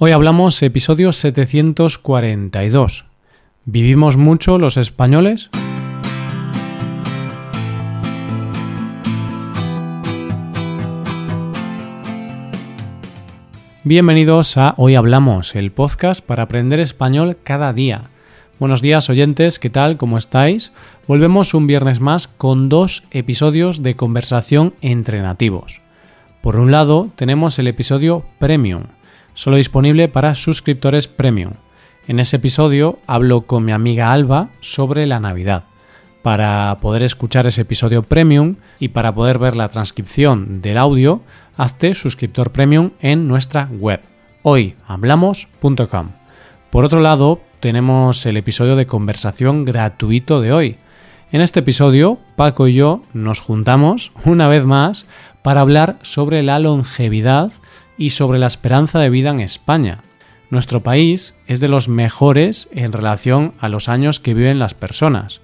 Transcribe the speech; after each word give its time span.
Hoy 0.00 0.12
hablamos 0.12 0.62
episodio 0.62 1.10
742. 1.10 3.04
¿Vivimos 3.64 4.16
mucho 4.16 4.56
los 4.56 4.76
españoles? 4.76 5.50
Bienvenidos 13.82 14.56
a 14.56 14.74
Hoy 14.76 14.94
Hablamos, 14.94 15.56
el 15.56 15.72
podcast 15.72 16.24
para 16.24 16.44
aprender 16.44 16.78
español 16.78 17.36
cada 17.42 17.72
día. 17.72 18.02
Buenos 18.60 18.80
días 18.80 19.10
oyentes, 19.10 19.58
¿qué 19.58 19.68
tal? 19.68 19.96
¿Cómo 19.96 20.16
estáis? 20.16 20.70
Volvemos 21.08 21.54
un 21.54 21.66
viernes 21.66 21.98
más 21.98 22.28
con 22.28 22.68
dos 22.68 23.02
episodios 23.10 23.82
de 23.82 23.96
conversación 23.96 24.74
entre 24.80 25.22
nativos. 25.22 25.80
Por 26.40 26.54
un 26.54 26.70
lado, 26.70 27.10
tenemos 27.16 27.58
el 27.58 27.66
episodio 27.66 28.22
Premium, 28.38 28.84
solo 29.38 29.56
disponible 29.56 30.08
para 30.08 30.34
suscriptores 30.34 31.06
premium. 31.06 31.52
En 32.08 32.18
ese 32.18 32.36
episodio 32.36 32.98
hablo 33.06 33.42
con 33.42 33.64
mi 33.64 33.70
amiga 33.70 34.12
Alba 34.12 34.48
sobre 34.58 35.06
la 35.06 35.20
Navidad. 35.20 35.62
Para 36.22 36.76
poder 36.80 37.04
escuchar 37.04 37.46
ese 37.46 37.60
episodio 37.60 38.02
premium 38.02 38.56
y 38.80 38.88
para 38.88 39.14
poder 39.14 39.38
ver 39.38 39.54
la 39.54 39.68
transcripción 39.68 40.60
del 40.60 40.76
audio, 40.76 41.22
hazte 41.56 41.94
suscriptor 41.94 42.50
premium 42.50 42.90
en 43.00 43.28
nuestra 43.28 43.68
web 43.70 44.00
hoyhablamos.com. 44.42 46.08
Por 46.70 46.84
otro 46.84 46.98
lado, 46.98 47.40
tenemos 47.60 48.26
el 48.26 48.38
episodio 48.38 48.74
de 48.74 48.88
conversación 48.88 49.64
gratuito 49.64 50.40
de 50.40 50.52
hoy. 50.52 50.74
En 51.30 51.42
este 51.42 51.60
episodio, 51.60 52.18
Paco 52.34 52.66
y 52.66 52.74
yo 52.74 53.02
nos 53.12 53.38
juntamos 53.38 54.10
una 54.24 54.48
vez 54.48 54.64
más 54.66 55.06
para 55.42 55.60
hablar 55.60 55.96
sobre 56.02 56.42
la 56.42 56.58
longevidad 56.58 57.52
y 57.98 58.10
sobre 58.10 58.38
la 58.38 58.46
esperanza 58.46 59.00
de 59.00 59.10
vida 59.10 59.30
en 59.30 59.40
España. 59.40 59.98
Nuestro 60.48 60.82
país 60.82 61.34
es 61.46 61.60
de 61.60 61.68
los 61.68 61.88
mejores 61.88 62.70
en 62.72 62.92
relación 62.92 63.52
a 63.60 63.68
los 63.68 63.88
años 63.88 64.20
que 64.20 64.32
viven 64.32 64.58
las 64.58 64.72
personas. 64.72 65.42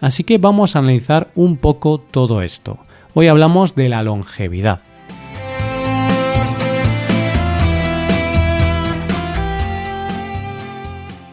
Así 0.00 0.22
que 0.22 0.38
vamos 0.38 0.76
a 0.76 0.80
analizar 0.80 1.28
un 1.34 1.56
poco 1.56 1.98
todo 1.98 2.42
esto. 2.42 2.78
Hoy 3.14 3.26
hablamos 3.26 3.74
de 3.74 3.88
la 3.88 4.02
longevidad. 4.02 4.80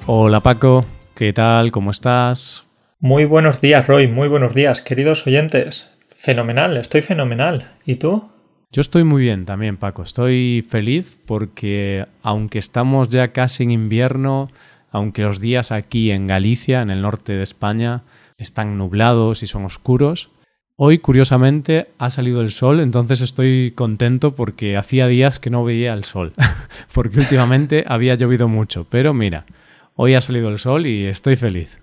Hola 0.08 0.39
Paco, 0.39 0.85
¿qué 1.16 1.31
tal? 1.31 1.72
¿Cómo 1.72 1.91
estás? 1.91 2.66
Muy 3.00 3.25
buenos 3.25 3.61
días 3.61 3.88
Roy, 3.88 4.08
muy 4.08 4.28
buenos 4.28 4.56
días 4.56 4.81
queridos 4.81 5.25
oyentes. 5.28 5.91
Fenomenal, 6.16 6.78
estoy 6.78 7.02
fenomenal. 7.02 7.73
¿Y 7.85 7.95
tú? 7.95 8.30
Yo 8.73 8.80
estoy 8.80 9.03
muy 9.03 9.23
bien 9.23 9.44
también, 9.44 9.75
Paco. 9.75 10.02
Estoy 10.02 10.66
feliz 10.69 11.19
porque 11.25 12.05
aunque 12.23 12.58
estamos 12.58 13.09
ya 13.09 13.33
casi 13.33 13.63
en 13.63 13.72
invierno, 13.72 14.50
aunque 14.91 15.23
los 15.23 15.41
días 15.41 15.73
aquí 15.73 16.11
en 16.11 16.25
Galicia, 16.25 16.81
en 16.81 16.89
el 16.89 17.02
norte 17.02 17.33
de 17.33 17.44
España, 17.44 18.03
están 18.38 18.78
nublados 18.78 19.44
y 19.44 19.47
son 19.47 19.66
oscuros, 19.66 20.31
hoy 20.78 21.00
curiosamente 21.00 21.88
ha 21.97 22.09
salido 22.09 22.39
el 22.39 22.52
sol, 22.52 22.80
entonces 22.80 23.19
estoy 23.19 23.73
contento 23.75 24.36
porque 24.36 24.78
hacía 24.78 25.08
días 25.08 25.38
que 25.39 25.50
no 25.50 25.66
veía 25.66 25.91
el 25.94 26.06
sol, 26.06 26.31
porque 26.94 27.19
últimamente 27.19 27.83
había 27.88 28.16
llovido 28.16 28.47
mucho, 28.47 28.88
pero 28.89 29.13
mira, 29.13 29.45
hoy 29.95 30.13
ha 30.13 30.22
salido 30.22 30.47
el 30.47 30.59
sol 30.59 30.88
y 30.88 31.08
estoy 31.08 31.35
feliz. 31.35 31.81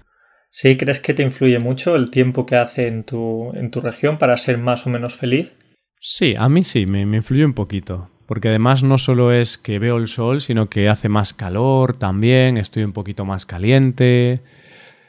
¿Sí 0.50 0.78
crees 0.78 1.00
que 1.00 1.12
te 1.12 1.22
influye 1.22 1.58
mucho 1.58 1.96
el 1.96 2.08
tiempo 2.08 2.46
que 2.46 2.56
hace 2.56 2.86
en 2.86 3.04
tu, 3.04 3.52
en 3.54 3.70
tu 3.70 3.82
región 3.82 4.16
para 4.16 4.38
ser 4.38 4.56
más 4.56 4.86
o 4.86 4.90
menos 4.90 5.14
feliz? 5.14 5.54
Sí, 5.98 6.34
a 6.38 6.48
mí 6.48 6.64
sí, 6.64 6.86
me, 6.86 7.02
influye 7.02 7.44
un 7.44 7.54
poquito. 7.54 8.08
Porque 8.26 8.48
además 8.48 8.82
no 8.82 8.98
solo 8.98 9.32
es 9.32 9.56
que 9.56 9.78
veo 9.78 9.96
el 9.96 10.06
sol, 10.06 10.40
sino 10.40 10.68
que 10.68 10.88
hace 10.88 11.08
más 11.08 11.32
calor 11.32 11.94
también, 11.94 12.58
estoy 12.58 12.84
un 12.84 12.92
poquito 12.92 13.24
más 13.24 13.46
caliente. 13.46 14.42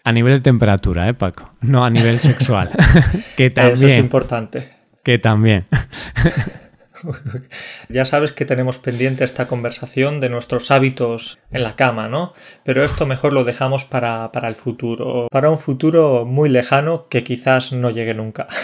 A 0.06 0.14
nivel 0.14 0.36
de 0.36 0.40
temperatura, 0.40 1.10
¿eh, 1.10 1.14
Paco? 1.14 1.52
No 1.62 1.84
a 1.84 1.90
nivel 1.90 2.20
sexual. 2.20 2.70
que 3.36 3.50
también. 3.50 3.74
Eso 3.76 3.88
es 3.88 4.00
importante. 4.00 4.70
Que 5.04 5.20
también. 5.20 5.66
ya 7.90 8.06
sabes 8.06 8.32
que 8.32 8.46
tenemos 8.46 8.78
pendiente 8.78 9.24
esta 9.24 9.48
conversación 9.48 10.20
de 10.20 10.30
nuestros 10.30 10.72
hábitos 10.72 11.40
en 11.52 11.64
la 11.64 11.76
cama, 11.76 12.08
¿no? 12.08 12.34
Pero 12.64 12.84
esto 12.84 13.06
mejor 13.06 13.34
lo 13.34 13.44
dejamos 13.44 13.84
para, 13.84 14.32
para 14.32 14.48
el 14.48 14.56
futuro, 14.56 15.28
para 15.32 15.50
un 15.50 15.58
futuro 15.58 16.26
muy 16.26 16.50
lejano 16.50 17.08
que 17.10 17.24
quizás 17.24 17.72
no 17.72 17.90
llegue 17.90 18.14
nunca. 18.14 18.48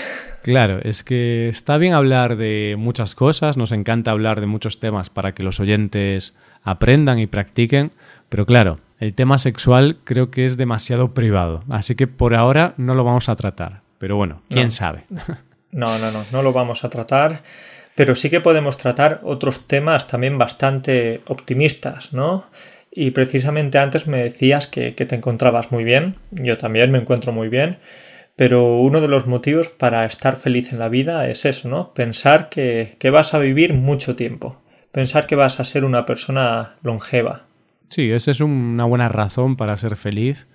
Claro, 0.46 0.78
es 0.84 1.04
que 1.04 1.50
está 1.50 1.80
bien 1.80 1.96
hablar 1.96 2.36
de 2.38 2.76
muchas 2.78 3.16
cosas, 3.16 3.58
nos 3.58 3.72
encanta 3.72 4.12
hablar 4.12 4.42
de 4.42 4.46
muchos 4.46 4.80
temas 4.80 5.10
para 5.10 5.34
que 5.34 5.42
los 5.42 5.60
oyentes 5.60 6.36
aprendan 6.62 7.18
y 7.18 7.26
practiquen, 7.26 7.92
pero 8.30 8.46
claro, 8.46 8.78
el 9.00 9.16
tema 9.16 9.40
sexual 9.40 9.98
creo 10.04 10.30
que 10.30 10.46
es 10.46 10.56
demasiado 10.56 11.16
privado, 11.16 11.64
así 11.72 11.96
que 11.96 12.06
por 12.06 12.36
ahora 12.36 12.76
no 12.78 12.94
lo 12.94 13.04
vamos 13.04 13.28
a 13.28 13.36
tratar, 13.36 13.82
pero 13.98 14.18
bueno, 14.18 14.44
quién 14.48 14.70
sabe. 14.70 15.06
No, 15.72 15.98
no, 15.98 16.12
no, 16.12 16.24
no 16.32 16.42
lo 16.44 16.54
vamos 16.54 16.84
a 16.84 16.90
tratar, 16.90 17.42
pero 17.96 18.16
sí 18.16 18.30
que 18.30 18.42
podemos 18.42 18.78
tratar 18.78 19.22
otros 19.24 19.68
temas 19.68 20.08
también 20.08 20.38
bastante 20.38 21.22
optimistas, 21.28 22.14
¿no? 22.14 22.46
Y 22.92 23.12
precisamente 23.12 23.78
antes 23.78 24.08
me 24.08 24.24
decías 24.24 24.68
que, 24.68 24.92
te 24.92 25.16
encontrabas 25.16 25.72
muy 25.72 25.84
bien, 25.84 26.16
yo 26.32 26.58
también 26.58 26.92
me 26.92 27.00
encuentro 27.00 27.32
muy 27.32 27.50
bien, 27.50 27.80
pero 28.36 28.80
uno 28.80 29.02
de 29.02 29.08
los 29.08 29.28
motivos 29.28 29.70
para 29.70 30.06
estar 30.06 30.36
feliz 30.36 30.72
en 30.72 30.80
la 30.80 30.90
vida 30.90 31.30
es 31.30 31.46
eso, 31.46 31.70
¿no? 31.70 31.94
Pensar 31.94 32.50
que, 32.50 32.98
vas 33.12 33.34
a 33.34 33.40
vivir 33.40 33.74
mucho 33.74 34.16
tiempo. 34.16 34.62
Pensar 34.92 35.28
que 35.28 35.36
vas 35.36 35.60
a 35.60 35.66
ser 35.66 35.84
una 35.84 36.06
persona 36.06 36.76
longeva. 36.84 37.48
Sí, 37.90 38.12
esa 38.12 38.32
es 38.32 38.40
una 38.40 38.86
buena 38.86 39.10
razón 39.10 39.58
para 39.58 39.76
ser 39.76 39.98
feliz, 39.98 40.48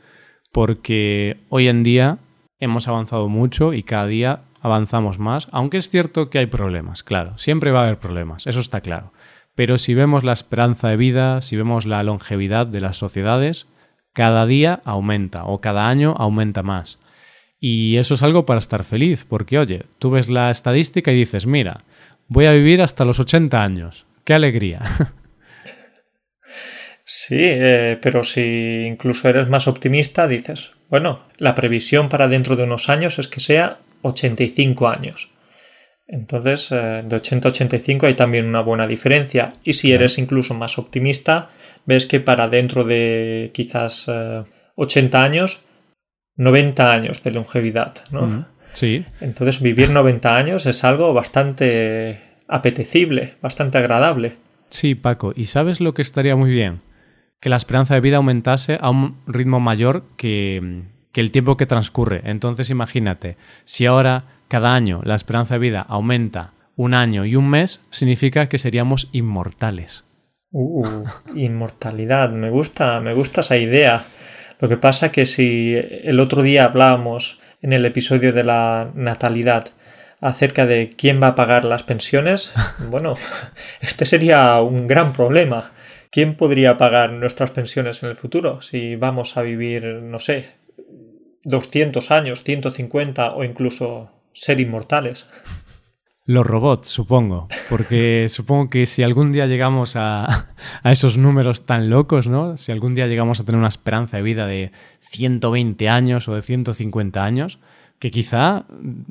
porque 0.51 1.37
hoy 1.51 1.69
en 1.69 1.83
día 1.83 2.19
hemos 2.59 2.89
avanzado 2.89 3.29
mucho 3.29 3.75
y 3.75 3.83
cada 3.83 4.07
día 4.07 4.41
avanzamos 4.61 5.19
más, 5.19 5.49
aunque 5.53 5.77
es 5.77 5.89
cierto 5.89 6.31
que 6.31 6.39
hay 6.39 6.47
problemas, 6.47 7.03
claro, 7.03 7.37
siempre 7.39 7.71
va 7.71 7.81
a 7.81 7.85
haber 7.85 7.99
problemas, 7.99 8.47
eso 8.47 8.61
está 8.61 8.81
claro. 8.81 9.13
Pero 9.55 9.79
si 9.79 9.95
vemos 9.95 10.25
la 10.25 10.33
esperanza 10.33 10.89
de 10.89 10.97
vida, 10.97 11.43
si 11.43 11.57
vemos 11.57 11.87
la 11.87 12.03
longevidad 12.03 12.67
de 12.67 12.81
las 12.81 12.97
sociedades, 12.97 13.67
cada 14.13 14.47
día 14.47 14.81
aumenta 14.85 15.45
o 15.45 15.61
cada 15.61 15.89
año 15.89 16.15
aumenta 16.17 16.63
más. 16.63 16.99
Y 17.59 17.97
eso 17.97 18.15
es 18.15 18.23
algo 18.23 18.47
para 18.47 18.59
estar 18.59 18.85
feliz, 18.85 19.27
porque 19.29 19.59
oye, 19.59 19.85
tú 19.99 20.11
ves 20.11 20.29
la 20.29 20.51
estadística 20.51 21.13
y 21.13 21.17
dices, 21.17 21.47
mira, 21.47 21.85
voy 22.29 22.47
a 22.47 22.53
vivir 22.53 22.81
hasta 22.81 23.05
los 23.05 23.21
80 23.21 23.63
años. 23.63 24.07
¡Qué 24.25 24.35
alegría! 24.35 24.81
Sí, 27.13 27.39
eh, 27.41 27.99
pero 28.01 28.23
si 28.23 28.87
incluso 28.87 29.29
eres 29.29 29.49
más 29.49 29.67
optimista, 29.67 30.29
dices, 30.29 30.75
bueno, 30.91 31.21
la 31.39 31.55
previsión 31.55 32.09
para 32.09 32.29
dentro 32.29 32.57
de 32.57 32.65
unos 32.65 32.89
años 32.89 33.19
es 33.19 33.29
que 33.29 33.41
sea 33.41 33.79
85 34.03 34.89
años. 34.89 35.31
Entonces, 36.07 36.73
eh, 36.73 37.03
de 37.07 37.17
80 37.17 37.49
a 37.49 37.51
85 37.53 38.07
hay 38.07 38.15
también 38.15 38.47
una 38.47 38.61
buena 38.61 38.87
diferencia. 38.87 39.55
Y 39.63 39.75
si 39.75 39.93
eres 39.93 40.19
incluso 40.19 40.55
más 40.55 40.77
optimista, 40.79 41.51
ves 41.87 42.07
que 42.07 42.19
para 42.19 42.49
dentro 42.49 42.83
de 42.83 43.51
quizás 43.55 44.11
80 44.75 45.19
eh, 45.19 45.23
años 45.23 45.65
90 46.41 46.91
años 46.91 47.23
de 47.23 47.33
longevidad, 47.33 47.97
¿no? 48.11 48.47
Sí. 48.73 49.05
Entonces 49.21 49.61
vivir 49.61 49.91
90 49.91 50.37
años 50.37 50.65
es 50.65 50.85
algo 50.85 51.13
bastante 51.13 52.19
apetecible, 52.49 53.35
bastante 53.43 53.77
agradable. 53.77 54.37
Sí, 54.71 54.95
Paco, 54.95 55.35
¿y 55.37 55.45
sabes 55.45 55.81
lo 55.81 55.93
que 55.93 56.01
estaría 56.01 56.35
muy 56.37 56.51
bien? 56.51 56.81
Que 57.41 57.49
la 57.49 57.57
esperanza 57.57 57.95
de 57.95 58.01
vida 58.01 58.19
aumentase 58.19 58.79
a 58.81 58.91
un 58.91 59.17
ritmo 59.27 59.61
mayor 59.61 60.05
que, 60.17 60.83
que 61.13 61.21
el 61.21 61.31
tiempo 61.31 61.57
que 61.57 61.67
transcurre. 61.67 62.21
Entonces 62.25 62.71
imagínate, 62.71 63.37
si 63.65 63.87
ahora 63.87 64.25
cada 64.49 64.75
año 64.75 65.01
la 65.05 65.15
esperanza 65.15 65.55
de 65.55 65.61
vida 65.61 65.81
aumenta 65.89 66.53
un 66.77 66.95
año 66.95 67.25
y 67.25 67.37
un 67.37 67.49
mes, 67.49 67.81
significa 67.91 68.49
que 68.49 68.59
seríamos 68.59 69.09
inmortales. 69.13 70.05
Uh, 70.53 71.05
inmortalidad, 71.35 72.31
me 72.31 72.51
gusta, 72.51 73.01
me 73.01 73.15
gusta 73.15 73.43
esa 73.43 73.57
idea. 73.57 74.05
Lo 74.59 74.69
que 74.69 74.77
pasa 74.77 75.13
que 75.13 75.27
si 75.27 75.75
el 75.75 76.19
otro 76.21 76.43
día 76.43 76.65
hablábamos 76.65 77.41
en 77.63 77.73
el 77.73 77.85
episodio 77.87 78.33
de 78.33 78.45
la 78.45 78.91
natalidad 78.95 79.69
acerca 80.21 80.67
de 80.67 80.93
quién 80.97 81.23
va 81.23 81.29
a 81.29 81.35
pagar 81.35 81.65
las 81.65 81.83
pensiones, 81.83 82.53
bueno, 82.91 83.15
este 83.81 84.07
sería 84.07 84.61
un 84.61 84.87
gran 84.87 85.13
problema. 85.13 85.73
¿Quién 86.13 86.37
podría 86.37 86.77
pagar 86.77 87.13
nuestras 87.13 87.53
pensiones 87.53 88.03
en 88.03 88.09
el 88.09 88.17
futuro 88.17 88.63
si 88.63 88.97
vamos 88.97 89.37
a 89.37 89.43
vivir, 89.43 89.85
no 89.85 90.19
sé, 90.19 90.57
200 91.45 92.11
años, 92.11 92.43
150 92.43 93.35
o 93.35 93.45
incluso 93.45 94.11
ser 94.33 94.59
inmortales? 94.59 95.29
Los 96.27 96.45
robots, 96.45 96.89
supongo, 96.89 97.47
porque 97.69 98.27
supongo 98.29 98.69
que 98.69 98.87
si 98.87 99.05
algún 99.05 99.31
día 99.31 99.47
llegamos 99.47 99.93
a, 99.97 100.49
esos 100.83 101.17
números 101.17 101.65
tan 101.65 101.91
locos, 101.91 102.27
¿no? 102.27 102.57
Si 102.57 102.73
algún 102.73 102.97
día 102.97 103.07
llegamos 103.07 103.39
a 103.39 103.45
tener 103.45 103.61
una 103.61 103.69
esperanza 103.69 104.17
de 104.17 104.25
vida 104.25 104.49
de 104.49 104.73
120 105.01 105.89
años 105.89 106.27
o 106.29 106.35
de 106.35 106.43
150 106.43 107.25
años, 107.25 107.61
que 108.01 108.11
quizá 108.11 108.65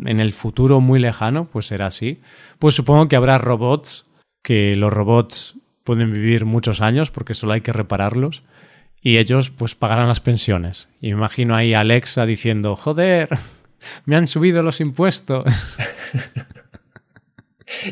en 0.04 0.20
el 0.20 0.34
futuro 0.34 0.82
muy 0.82 1.00
lejano 1.00 1.46
pues 1.46 1.68
será 1.68 1.86
así, 1.86 2.20
pues 2.58 2.76
supongo 2.76 3.08
que 3.08 3.16
habrá 3.16 3.38
robots 3.38 4.06
que 4.42 4.76
los 4.76 4.92
robots 4.92 5.56
pueden 5.90 6.14
vivir 6.14 6.46
muchos 6.46 6.82
años 6.82 7.10
porque 7.10 7.34
solo 7.34 7.54
hay 7.54 7.62
que 7.62 7.72
repararlos 7.72 8.44
y 9.02 9.18
ellos 9.18 9.50
pues 9.50 9.74
pagarán 9.74 10.08
las 10.08 10.20
pensiones. 10.20 10.88
Y 11.02 11.08
me 11.08 11.18
imagino 11.18 11.56
ahí 11.56 11.74
a 11.74 11.80
Alexa 11.80 12.28
diciendo, 12.28 12.76
joder, 12.76 13.28
me 14.06 14.16
han 14.16 14.28
subido 14.28 14.62
los 14.62 14.82
impuestos. 14.82 15.46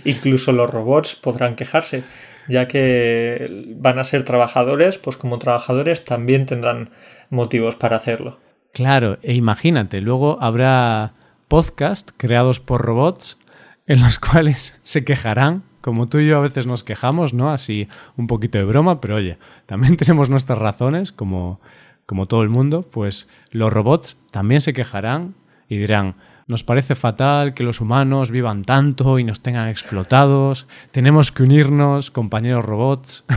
Incluso 0.06 0.52
los 0.52 0.70
robots 0.70 1.16
podrán 1.16 1.56
quejarse, 1.56 2.04
ya 2.48 2.68
que 2.68 3.74
van 3.78 3.98
a 3.98 4.04
ser 4.04 4.24
trabajadores, 4.24 5.00
pues 5.00 5.18
como 5.18 5.40
trabajadores 5.40 6.06
también 6.06 6.46
tendrán 6.46 6.92
motivos 7.32 7.78
para 7.78 7.98
hacerlo. 7.98 8.40
Claro, 8.74 9.18
e 9.24 9.34
imagínate, 9.34 10.02
luego 10.02 10.38
habrá 10.40 11.14
podcasts 11.48 12.14
creados 12.16 12.60
por 12.60 12.84
robots 12.84 13.40
en 13.88 14.02
los 14.02 14.20
cuales 14.20 14.80
se 14.84 15.04
quejarán, 15.04 15.64
como 15.88 16.10
tú 16.10 16.18
y 16.18 16.28
yo 16.28 16.36
a 16.36 16.42
veces 16.42 16.68
nos 16.68 16.84
quejamos, 16.84 17.34
¿no? 17.34 17.50
Así 17.50 17.88
un 18.18 18.28
poquito 18.28 18.58
de 18.58 18.66
broma, 18.66 19.00
pero 19.00 19.16
oye, 19.16 19.38
también 19.68 19.96
tenemos 19.98 20.30
nuestras 20.30 20.60
razones, 20.60 21.14
como, 21.14 21.62
como 22.06 22.26
todo 22.26 22.44
el 22.44 22.50
mundo, 22.50 22.82
pues 22.82 23.30
los 23.52 23.72
robots 23.72 24.18
también 24.30 24.60
se 24.60 24.74
quejarán 24.74 25.36
y 25.70 25.78
dirán, 25.78 26.16
nos 26.46 26.66
parece 26.66 26.94
fatal 26.94 27.54
que 27.54 27.64
los 27.64 27.80
humanos 27.80 28.32
vivan 28.32 28.66
tanto 28.66 29.18
y 29.18 29.24
nos 29.24 29.40
tengan 29.40 29.70
explotados, 29.70 30.68
tenemos 30.92 31.32
que 31.32 31.44
unirnos, 31.44 32.12
compañeros 32.12 32.66
robots. 32.66 33.24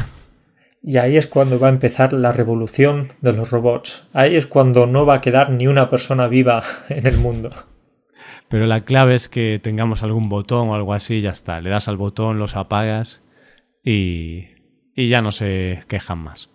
Y 0.83 0.97
ahí 0.97 1.19
es 1.19 1.27
cuando 1.27 1.61
va 1.61 1.67
a 1.67 1.73
empezar 1.73 2.15
la 2.15 2.33
revolución 2.33 3.09
de 3.21 3.35
los 3.35 3.51
robots. 3.51 4.09
Ahí 4.15 4.35
es 4.35 4.47
cuando 4.47 4.87
no 4.87 5.05
va 5.05 5.17
a 5.17 5.21
quedar 5.21 5.51
ni 5.51 5.67
una 5.67 5.91
persona 5.91 6.27
viva 6.27 6.63
en 6.89 7.07
el 7.07 7.19
mundo. 7.19 7.51
Pero 8.51 8.67
la 8.67 8.81
clave 8.81 9.15
es 9.15 9.29
que 9.29 9.61
tengamos 9.63 10.03
algún 10.03 10.29
botón 10.29 10.69
o 10.69 10.75
algo 10.75 10.93
así, 10.93 11.21
ya 11.21 11.31
está. 11.31 11.61
Le 11.61 11.71
das 11.71 11.87
al 11.89 11.97
botón, 11.97 12.41
los 12.41 12.57
apagas 12.57 13.23
y, 13.85 14.47
y 14.95 15.09
ya 15.09 15.23
no 15.23 15.33
se 15.33 15.85
quejan 15.89 16.19
más. 16.19 16.51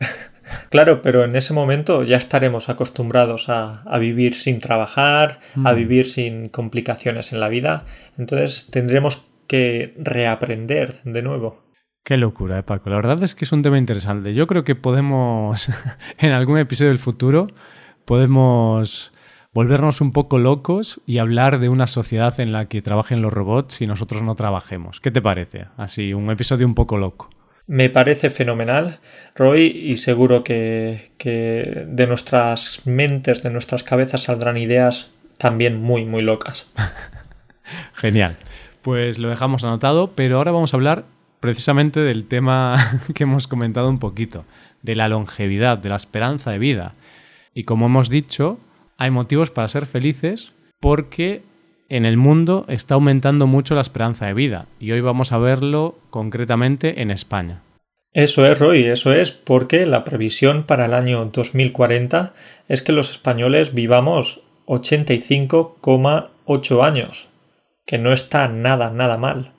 Claro, 0.68 1.00
pero 1.00 1.24
en 1.24 1.34
ese 1.36 1.54
momento 1.54 2.02
ya 2.02 2.18
estaremos 2.18 2.68
acostumbrados 2.68 3.48
a, 3.48 3.82
vivir 3.98 4.34
sin 4.34 4.58
trabajar, 4.58 5.40
a 5.56 5.72
mm. 5.72 5.76
vivir 5.76 6.10
sin 6.10 6.48
complicaciones 6.50 7.32
en 7.32 7.40
la 7.40 7.48
vida. 7.48 7.84
Entonces 8.18 8.68
tendremos 8.70 9.30
que 9.46 9.94
reaprender 9.96 11.00
de 11.04 11.22
nuevo. 11.22 11.64
Qué 12.04 12.18
locura, 12.18 12.58
eh, 12.58 12.62
Paco. 12.62 12.90
La 12.90 12.96
verdad 12.96 13.22
es 13.22 13.34
que 13.34 13.46
es 13.46 13.52
un 13.52 13.62
tema 13.62 13.78
interesante. 13.78 14.34
Yo 14.34 14.46
creo 14.46 14.64
que 14.64 14.74
podemos, 14.74 15.70
en 16.18 16.32
algún 16.32 16.58
episodio 16.58 16.90
del 16.90 16.98
futuro, 16.98 17.46
podemos 18.04 19.13
volvernos 19.54 20.00
un 20.00 20.12
poco 20.12 20.38
locos 20.38 21.00
y 21.06 21.18
hablar 21.18 21.60
de 21.60 21.68
una 21.68 21.86
sociedad 21.86 22.38
en 22.40 22.52
la 22.52 22.66
que 22.66 22.82
trabajen 22.82 23.22
los 23.22 23.32
robots 23.32 23.80
y 23.80 23.86
nosotros 23.86 24.22
no 24.22 24.34
trabajemos. 24.34 25.00
¿Qué 25.00 25.10
te 25.10 25.22
parece? 25.22 25.66
Así, 25.76 26.12
un 26.12 26.28
episodio 26.30 26.66
un 26.66 26.74
poco 26.74 26.98
loco. 26.98 27.30
Me 27.66 27.88
parece 27.88 28.28
fenomenal, 28.28 28.98
Roy, 29.34 29.66
y 29.66 29.96
seguro 29.96 30.44
que, 30.44 31.12
que 31.16 31.86
de 31.86 32.06
nuestras 32.06 32.82
mentes, 32.84 33.42
de 33.42 33.50
nuestras 33.50 33.82
cabezas 33.82 34.24
saldrán 34.24 34.58
ideas 34.58 35.10
también 35.38 35.80
muy, 35.80 36.04
muy 36.04 36.20
locas. 36.20 36.68
Genial. 37.94 38.36
Pues 38.82 39.18
lo 39.18 39.30
dejamos 39.30 39.64
anotado, 39.64 40.10
pero 40.14 40.36
ahora 40.36 40.50
vamos 40.50 40.74
a 40.74 40.76
hablar 40.76 41.04
precisamente 41.40 42.00
del 42.00 42.26
tema 42.26 42.98
que 43.14 43.22
hemos 43.22 43.48
comentado 43.48 43.88
un 43.88 43.98
poquito, 43.98 44.44
de 44.82 44.94
la 44.94 45.08
longevidad, 45.08 45.78
de 45.78 45.88
la 45.88 45.96
esperanza 45.96 46.50
de 46.50 46.58
vida. 46.58 46.94
Y 47.54 47.64
como 47.64 47.86
hemos 47.86 48.10
dicho, 48.10 48.58
hay 48.96 49.10
motivos 49.10 49.50
para 49.50 49.68
ser 49.68 49.86
felices 49.86 50.52
porque 50.80 51.42
en 51.88 52.04
el 52.04 52.16
mundo 52.16 52.64
está 52.68 52.94
aumentando 52.94 53.46
mucho 53.46 53.74
la 53.74 53.80
esperanza 53.80 54.26
de 54.26 54.34
vida 54.34 54.66
y 54.80 54.92
hoy 54.92 55.00
vamos 55.00 55.32
a 55.32 55.38
verlo 55.38 55.98
concretamente 56.10 57.02
en 57.02 57.10
España. 57.10 57.62
Eso 58.12 58.46
es, 58.46 58.58
Roy, 58.58 58.84
eso 58.84 59.12
es, 59.12 59.32
porque 59.32 59.86
la 59.86 60.04
previsión 60.04 60.64
para 60.64 60.86
el 60.86 60.94
año 60.94 61.30
2040 61.32 62.32
es 62.68 62.80
que 62.80 62.92
los 62.92 63.10
españoles 63.10 63.74
vivamos 63.74 64.42
85,8 64.66 66.84
años, 66.84 67.28
que 67.84 67.98
no 67.98 68.12
está 68.12 68.46
nada, 68.48 68.90
nada 68.90 69.18
mal. 69.18 69.50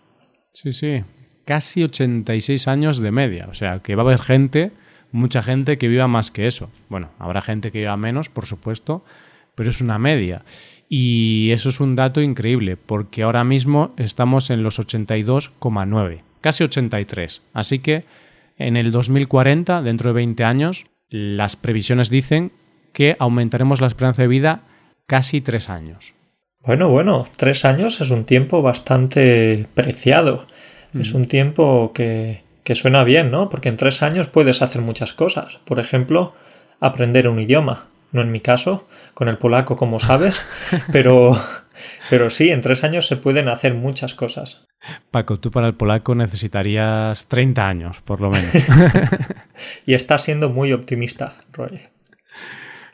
Sí, 0.53 0.71
sí, 0.71 1.03
casi 1.43 1.83
86 1.83 2.69
años 2.69 3.01
de 3.01 3.11
media, 3.11 3.47
o 3.49 3.53
sea, 3.53 3.79
que 3.79 3.95
va 3.95 4.03
a 4.03 4.05
haber 4.05 4.19
gente, 4.19 4.71
mucha 5.11 5.43
gente 5.43 5.77
que 5.77 5.89
viva 5.89 6.07
más 6.07 6.31
que 6.31 6.47
eso. 6.47 6.71
Bueno, 6.87 7.09
habrá 7.19 7.41
gente 7.41 7.71
que 7.71 7.79
viva 7.79 7.97
menos, 7.97 8.29
por 8.29 8.45
supuesto, 8.45 9.03
pero 9.55 9.69
es 9.69 9.81
una 9.81 9.97
media. 9.97 10.43
Y 10.87 11.49
eso 11.51 11.69
es 11.69 11.79
un 11.79 11.95
dato 11.95 12.21
increíble, 12.21 12.77
porque 12.77 13.23
ahora 13.23 13.43
mismo 13.43 13.93
estamos 13.97 14.49
en 14.49 14.61
los 14.61 14.79
82,9, 14.79 16.21
casi 16.41 16.63
83. 16.63 17.41
Así 17.53 17.79
que 17.79 18.05
en 18.57 18.77
el 18.77 18.91
2040, 18.91 19.81
dentro 19.81 20.09
de 20.09 20.13
20 20.13 20.43
años, 20.43 20.85
las 21.09 21.55
previsiones 21.55 22.09
dicen 22.09 22.51
que 22.93 23.15
aumentaremos 23.19 23.81
la 23.81 23.87
esperanza 23.87 24.21
de 24.21 24.27
vida 24.27 24.61
casi 25.07 25.41
tres 25.41 25.69
años. 25.69 26.13
Bueno, 26.61 26.89
bueno, 26.89 27.25
tres 27.35 27.65
años 27.65 28.01
es 28.01 28.09
un 28.09 28.25
tiempo 28.25 28.61
bastante 28.61 29.67
preciado. 29.73 30.45
Es 30.97 31.13
un 31.13 31.25
tiempo 31.25 31.91
que, 31.93 32.43
que 32.63 32.73
suena 32.73 33.03
bien, 33.03 33.29
¿no? 33.29 33.49
Porque 33.49 33.67
en 33.67 33.75
tres 33.75 34.01
años 34.01 34.29
puedes 34.29 34.61
hacer 34.61 34.81
muchas 34.81 35.11
cosas. 35.11 35.59
Por 35.65 35.81
ejemplo, 35.81 36.33
aprender 36.79 37.27
un 37.27 37.39
idioma 37.39 37.89
no 38.15 38.21
en 38.21 38.31
mi 38.31 38.39
caso, 38.39 38.87
con 39.13 39.27
el 39.27 39.37
polaco 39.37 39.75
como 39.75 39.99
sabes, 39.99 40.41
pero, 40.91 41.37
pero 42.09 42.29
sí, 42.29 42.49
en 42.49 42.61
tres 42.61 42.83
años 42.83 43.07
se 43.07 43.17
pueden 43.17 43.49
hacer 43.49 43.73
muchas 43.73 44.15
cosas. 44.15 44.65
Paco, 45.11 45.39
tú 45.39 45.51
para 45.51 45.67
el 45.67 45.75
polaco 45.75 46.15
necesitarías 46.15 47.27
30 47.27 47.67
años, 47.67 48.01
por 48.01 48.21
lo 48.21 48.29
menos. 48.29 48.53
y 49.85 49.93
estás 49.93 50.23
siendo 50.23 50.49
muy 50.49 50.71
optimista, 50.71 51.35
Roy. 51.51 51.81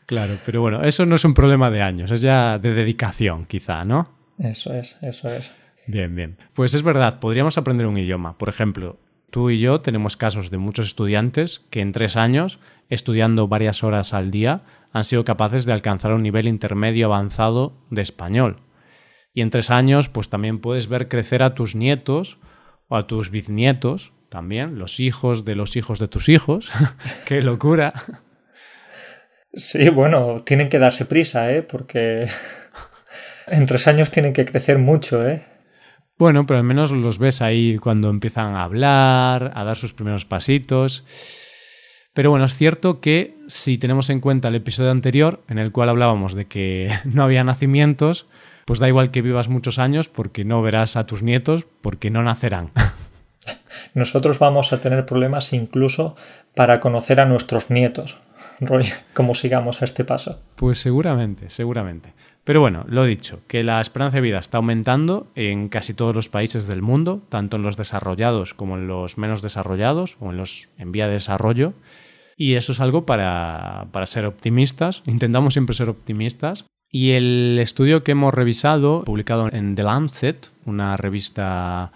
Claro, 0.08 0.38
pero 0.46 0.62
bueno, 0.62 0.84
eso 0.84 1.06
no 1.06 1.16
es 1.16 1.24
un 1.24 1.34
problema 1.34 1.70
de 1.70 1.82
años, 1.82 2.12
es 2.12 2.22
ya 2.22 2.58
de 2.58 2.74
dedicación, 2.74 3.46
quizá, 3.46 3.86
¿no? 3.86 4.10
Eso 4.40 4.74
es, 4.74 4.98
eso 5.02 5.28
es. 5.28 5.54
Bien, 5.88 6.16
bien. 6.16 6.38
Pues 6.54 6.74
es 6.74 6.84
verdad, 6.84 7.20
podríamos 7.20 7.58
aprender 7.58 7.86
un 7.86 7.98
idioma. 7.98 8.38
Por 8.38 8.50
ejemplo, 8.50 8.98
tú 9.30 9.50
y 9.50 9.60
yo 9.60 9.82
tenemos 9.82 10.18
casos 10.18 10.50
de 10.50 10.58
muchos 10.58 10.88
estudiantes 10.88 11.66
que 11.70 11.82
en 11.82 11.92
tres 11.92 12.18
años, 12.18 12.60
estudiando 12.90 13.48
varias 13.48 13.84
horas 13.84 14.14
al 14.14 14.32
día, 14.32 14.64
han 14.94 15.04
sido 15.04 15.24
capaces 15.24 15.66
de 15.66 15.74
alcanzar 15.74 16.14
un 16.14 16.24
nivel 16.24 16.48
intermedio 16.48 17.08
avanzado 17.08 17.74
de 17.90 18.02
español. 18.02 18.62
Y 19.34 19.42
en 19.42 19.50
tres 19.50 19.70
años, 19.70 20.10
pues 20.10 20.30
también 20.30 20.60
puedes 20.60 20.88
ver 20.88 21.08
crecer 21.08 21.44
a 21.44 21.56
tus 21.56 21.76
nietos 21.76 22.38
o 22.88 22.98
a 22.98 23.08
tus 23.08 23.30
bisnietos, 23.30 24.12
también, 24.30 24.80
los 24.80 25.00
hijos 25.00 25.46
de 25.46 25.56
los 25.56 25.76
hijos 25.76 26.00
de 26.00 26.08
tus 26.08 26.30
hijos. 26.30 26.72
¡Qué 27.26 27.42
locura! 27.42 27.94
Sí, 29.54 29.90
bueno, 29.90 30.40
tienen 30.46 30.70
que 30.70 30.80
darse 30.80 31.06
prisa, 31.06 31.52
¿eh? 31.52 31.62
Porque 31.62 32.26
en 33.48 33.66
tres 33.66 33.88
años 33.88 34.12
tienen 34.12 34.34
que 34.34 34.46
crecer 34.46 34.78
mucho, 34.78 35.28
¿eh? 35.28 35.46
Bueno, 36.18 36.46
pero 36.46 36.60
al 36.60 36.64
menos 36.64 36.92
los 36.92 37.18
ves 37.18 37.42
ahí 37.42 37.78
cuando 37.78 38.10
empiezan 38.10 38.56
a 38.56 38.64
hablar, 38.64 39.52
a 39.56 39.64
dar 39.64 39.76
sus 39.76 39.92
primeros 39.92 40.26
pasitos. 40.26 41.04
Pero 42.14 42.30
bueno, 42.30 42.46
es 42.46 42.56
cierto 42.56 43.00
que 43.00 43.38
si 43.48 43.78
tenemos 43.78 44.10
en 44.10 44.20
cuenta 44.20 44.50
el 44.50 44.56
episodio 44.56 44.92
anterior, 44.92 45.42
en 45.48 45.60
el 45.60 45.72
cual 45.72 45.90
hablábamos 45.90 46.34
de 46.34 46.46
que 46.46 46.90
no 47.06 47.24
había 47.24 47.44
nacimientos, 47.44 48.28
pues 48.66 48.80
da 48.80 48.88
igual 48.88 49.12
que 49.12 49.22
vivas 49.22 49.48
muchos 49.48 49.80
años 49.80 50.10
porque 50.10 50.44
no 50.44 50.62
verás 50.62 50.96
a 50.96 51.06
tus 51.06 51.24
nietos 51.24 51.66
porque 51.82 52.10
no 52.10 52.22
nacerán. 52.24 52.72
Nosotros 53.94 54.40
vamos 54.40 54.74
a 54.74 54.82
tener 54.82 55.06
problemas 55.06 55.54
incluso 55.54 56.16
para 56.54 56.80
conocer 56.80 57.20
a 57.20 57.26
nuestros 57.26 57.70
nietos. 57.70 58.18
Roy, 58.62 58.86
como 59.14 59.34
sigamos 59.34 59.82
a 59.82 59.86
este 59.86 60.06
paso. 60.06 60.40
Pues 60.56 60.78
seguramente, 60.78 61.50
seguramente. 61.50 62.14
Pero 62.44 62.62
bueno, 62.62 62.86
lo 62.88 63.06
dicho, 63.06 63.42
que 63.48 63.64
la 63.64 63.82
esperanza 63.82 64.18
de 64.18 64.22
vida 64.22 64.38
está 64.38 64.58
aumentando 64.58 65.28
en 65.36 65.68
casi 65.68 65.96
todos 65.96 66.16
los 66.16 66.30
países 66.30 66.68
del 66.68 66.84
mundo, 66.84 67.24
tanto 67.30 67.58
en 67.58 67.64
los 67.64 67.76
desarrollados 67.76 68.54
como 68.54 68.78
en 68.78 68.88
los 68.88 69.18
menos 69.18 69.42
desarrollados 69.42 70.16
o 70.20 70.30
en 70.30 70.38
los 70.38 70.70
en 70.78 70.92
vía 70.92 71.08
de 71.08 71.14
desarrollo. 71.14 71.74
Y 72.38 72.54
eso 72.54 72.72
es 72.72 72.80
algo 72.80 73.06
para, 73.06 73.88
para 73.92 74.06
ser 74.06 74.26
optimistas. 74.26 75.02
Intentamos 75.08 75.54
siempre 75.54 75.76
ser 75.76 75.90
optimistas. 75.90 76.66
Y 76.88 77.12
el 77.12 77.58
estudio 77.60 78.04
que 78.04 78.12
hemos 78.12 78.34
revisado, 78.34 79.04
publicado 79.06 79.52
en 79.52 79.76
The 79.76 79.84
Lancet, 79.84 80.50
una 80.66 80.98
revista 80.98 81.94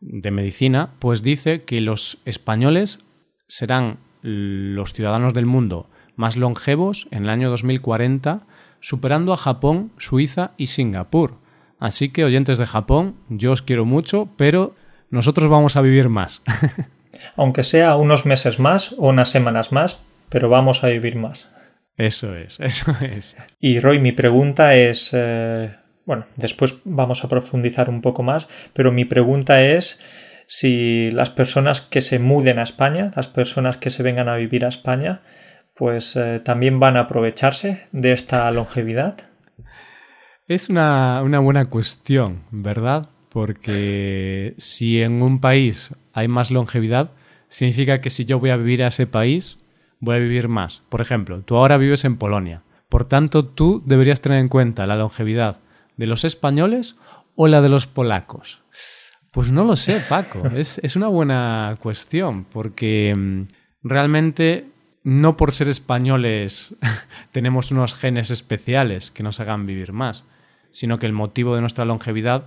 de 0.00 0.30
medicina, 0.30 0.90
pues 0.98 1.22
dice 1.22 1.62
que 1.62 1.80
los 1.80 2.18
españoles 2.24 3.04
serán 3.48 3.98
los 4.22 4.92
ciudadanos 4.92 5.34
del 5.34 5.46
mundo 5.46 5.88
más 6.20 6.36
longevos 6.36 7.08
en 7.10 7.24
el 7.24 7.30
año 7.30 7.50
2040, 7.50 8.42
superando 8.80 9.32
a 9.32 9.36
Japón, 9.36 9.90
Suiza 9.96 10.52
y 10.56 10.66
Singapur. 10.66 11.38
Así 11.78 12.10
que, 12.10 12.24
oyentes 12.24 12.58
de 12.58 12.66
Japón, 12.66 13.16
yo 13.30 13.52
os 13.52 13.62
quiero 13.62 13.86
mucho, 13.86 14.28
pero 14.36 14.74
nosotros 15.08 15.48
vamos 15.48 15.76
a 15.76 15.80
vivir 15.80 16.10
más. 16.10 16.42
Aunque 17.36 17.64
sea 17.64 17.96
unos 17.96 18.26
meses 18.26 18.58
más 18.58 18.92
o 18.92 19.08
unas 19.08 19.30
semanas 19.30 19.72
más, 19.72 20.00
pero 20.28 20.50
vamos 20.50 20.84
a 20.84 20.88
vivir 20.88 21.16
más. 21.16 21.50
Eso 21.96 22.36
es, 22.36 22.60
eso 22.60 22.94
es. 23.00 23.36
Y 23.58 23.80
Roy, 23.80 23.98
mi 23.98 24.12
pregunta 24.12 24.74
es, 24.76 25.10
eh, 25.14 25.74
bueno, 26.04 26.26
después 26.36 26.82
vamos 26.84 27.24
a 27.24 27.28
profundizar 27.28 27.88
un 27.88 28.02
poco 28.02 28.22
más, 28.22 28.46
pero 28.74 28.92
mi 28.92 29.06
pregunta 29.06 29.62
es 29.62 29.98
si 30.52 31.12
las 31.12 31.30
personas 31.30 31.80
que 31.80 32.00
se 32.00 32.18
muden 32.18 32.58
a 32.58 32.64
España, 32.64 33.12
las 33.14 33.28
personas 33.28 33.76
que 33.76 33.88
se 33.88 34.02
vengan 34.02 34.28
a 34.28 34.34
vivir 34.34 34.64
a 34.64 34.68
España, 34.68 35.20
pues 35.76 36.16
eh, 36.16 36.40
también 36.44 36.80
van 36.80 36.96
a 36.96 37.02
aprovecharse 37.02 37.86
de 37.92 38.10
esta 38.10 38.50
longevidad. 38.50 39.16
Es 40.48 40.68
una, 40.68 41.22
una 41.22 41.38
buena 41.38 41.66
cuestión, 41.66 42.42
¿verdad? 42.50 43.10
Porque 43.28 44.54
si 44.58 45.00
en 45.00 45.22
un 45.22 45.40
país 45.40 45.94
hay 46.12 46.26
más 46.26 46.50
longevidad, 46.50 47.12
significa 47.46 48.00
que 48.00 48.10
si 48.10 48.24
yo 48.24 48.40
voy 48.40 48.50
a 48.50 48.56
vivir 48.56 48.82
a 48.82 48.88
ese 48.88 49.06
país, 49.06 49.56
voy 50.00 50.16
a 50.16 50.18
vivir 50.18 50.48
más. 50.48 50.82
Por 50.88 51.00
ejemplo, 51.00 51.42
tú 51.42 51.58
ahora 51.58 51.76
vives 51.76 52.04
en 52.04 52.16
Polonia. 52.16 52.64
Por 52.88 53.04
tanto, 53.04 53.44
tú 53.44 53.84
deberías 53.86 54.20
tener 54.20 54.40
en 54.40 54.48
cuenta 54.48 54.88
la 54.88 54.96
longevidad 54.96 55.60
de 55.96 56.08
los 56.08 56.24
españoles 56.24 56.96
o 57.36 57.46
la 57.46 57.60
de 57.60 57.68
los 57.68 57.86
polacos. 57.86 58.64
Pues 59.30 59.52
no 59.52 59.64
lo 59.64 59.76
sé, 59.76 60.00
Paco. 60.08 60.42
Es, 60.54 60.96
una 60.96 61.08
buena 61.08 61.76
cuestión, 61.80 62.44
porque 62.44 63.14
mm, 63.16 63.42
realmente 63.82 64.66
no 65.02 65.36
por 65.36 65.52
ser 65.52 65.68
españoles 65.68 66.76
tenemos 67.32 67.70
unos 67.70 67.94
genes 67.94 68.30
especiales 68.30 69.10
que 69.10 69.22
nos 69.22 69.40
hagan 69.40 69.66
vivir 69.66 69.92
más, 69.92 70.24
sino 70.72 70.98
que 70.98 71.06
el 71.06 71.12
motivo 71.12 71.54
de 71.54 71.60
nuestra 71.60 71.84
longevidad 71.84 72.44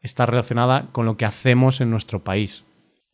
está 0.00 0.26
relacionada 0.26 0.88
con 0.92 1.06
lo 1.06 1.16
que 1.16 1.24
hacemos 1.24 1.80
en 1.80 1.90
nuestro 1.90 2.22
país. 2.22 2.64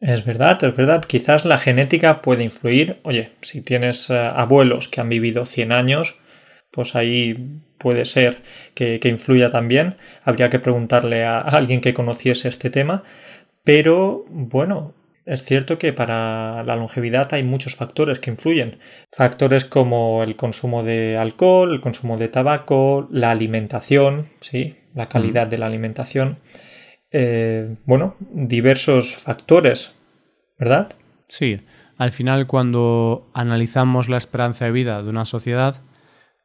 Es 0.00 0.24
verdad, 0.24 0.62
es 0.62 0.76
verdad. 0.76 1.02
Quizás 1.04 1.44
la 1.46 1.56
genética 1.56 2.20
puede 2.20 2.44
influir. 2.44 3.00
Oye, 3.04 3.32
si 3.40 3.62
tienes 3.62 4.10
eh, 4.10 4.18
abuelos 4.18 4.88
que 4.88 5.00
han 5.00 5.08
vivido 5.08 5.46
100 5.46 5.72
años, 5.72 6.18
pues 6.74 6.96
ahí 6.96 7.60
puede 7.78 8.04
ser 8.04 8.42
que, 8.74 8.98
influya 9.04 9.48
también. 9.48 9.96
Habría 10.24 10.50
que 10.50 10.58
preguntarle 10.58 11.24
a 11.24 11.38
alguien 11.38 11.80
que 11.80 11.94
conociese 11.94 12.48
este 12.48 12.68
tema. 12.68 13.04
Pero 13.62 14.24
bueno, 14.28 14.92
es 15.24 15.44
cierto 15.44 15.78
que 15.78 15.92
para 15.92 16.64
la 16.64 16.74
longevidad 16.74 17.32
hay 17.32 17.44
muchos 17.44 17.76
factores 17.76 18.18
que 18.18 18.30
influyen. 18.30 18.78
Factores 19.12 19.64
como 19.64 20.24
el 20.24 20.34
consumo 20.34 20.82
de 20.82 21.16
alcohol, 21.16 21.72
el 21.72 21.80
consumo 21.80 22.18
de 22.18 22.28
tabaco, 22.28 23.06
la 23.10 23.30
alimentación, 23.30 24.30
sí, 24.40 24.76
la 24.94 25.08
calidad 25.08 25.46
mm. 25.46 25.50
de 25.50 25.58
la 25.58 25.66
alimentación. 25.66 26.38
Eh, 27.12 27.76
bueno, 27.86 28.16
diversos 28.32 29.16
factores, 29.16 29.94
¿verdad? 30.58 30.92
Sí, 31.28 31.60
al 31.96 32.10
final 32.10 32.48
cuando 32.48 33.30
analizamos 33.32 34.08
la 34.08 34.16
esperanza 34.16 34.64
de 34.64 34.72
vida 34.72 35.02
de 35.02 35.08
una 35.08 35.24
sociedad, 35.24 35.76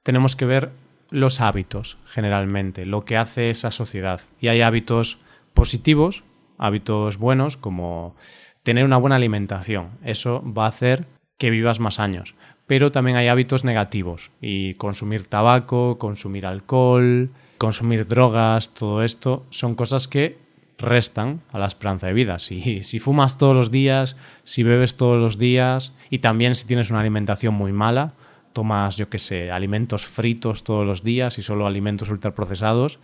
tenemos 0.03 0.35
que 0.35 0.45
ver 0.45 0.71
los 1.11 1.41
hábitos, 1.41 1.97
generalmente, 2.05 2.85
lo 2.85 3.05
que 3.05 3.17
hace 3.17 3.49
esa 3.49 3.71
sociedad. 3.71 4.21
Y 4.39 4.47
hay 4.47 4.61
hábitos 4.61 5.19
positivos, 5.53 6.23
hábitos 6.57 7.17
buenos, 7.17 7.57
como 7.57 8.15
tener 8.63 8.85
una 8.85 8.97
buena 8.97 9.15
alimentación. 9.15 9.91
Eso 10.03 10.43
va 10.45 10.65
a 10.65 10.69
hacer 10.69 11.07
que 11.37 11.49
vivas 11.49 11.79
más 11.79 11.99
años. 11.99 12.35
Pero 12.67 12.91
también 12.91 13.17
hay 13.17 13.27
hábitos 13.27 13.63
negativos 13.63 14.31
y 14.41 14.75
consumir 14.75 15.25
tabaco, 15.25 15.97
consumir 15.97 16.45
alcohol, 16.45 17.31
consumir 17.57 18.07
drogas, 18.07 18.73
todo 18.75 19.03
esto 19.03 19.45
son 19.49 19.73
cosas 19.73 20.07
que 20.07 20.37
restan 20.77 21.41
a 21.51 21.57
la 21.57 21.65
esperanza 21.65 22.07
de 22.07 22.13
vida. 22.13 22.37
Si, 22.37 22.83
si 22.83 22.99
fumas 22.99 23.37
todos 23.37 23.55
los 23.55 23.71
días, 23.71 24.17
si 24.43 24.63
bebes 24.63 24.95
todos 24.95 25.19
los 25.19 25.39
días 25.39 25.93
y 26.11 26.19
también 26.19 26.53
si 26.53 26.67
tienes 26.67 26.91
una 26.91 27.01
alimentación 27.01 27.55
muy 27.55 27.73
mala, 27.73 28.13
tomas, 28.59 28.97
yo 28.97 29.07
qué 29.07 29.19
sé, 29.19 29.51
alimentos 29.51 30.05
fritos 30.05 30.65
todos 30.65 30.85
los 30.85 31.01
días 31.01 31.37
y 31.37 31.41
solo 31.41 31.65
alimentos 31.65 32.09
ultraprocesados, 32.09 32.99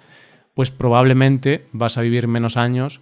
pues 0.54 0.70
probablemente 0.70 1.66
vas 1.72 1.98
a 1.98 2.02
vivir 2.02 2.28
menos 2.28 2.58
años 2.58 3.00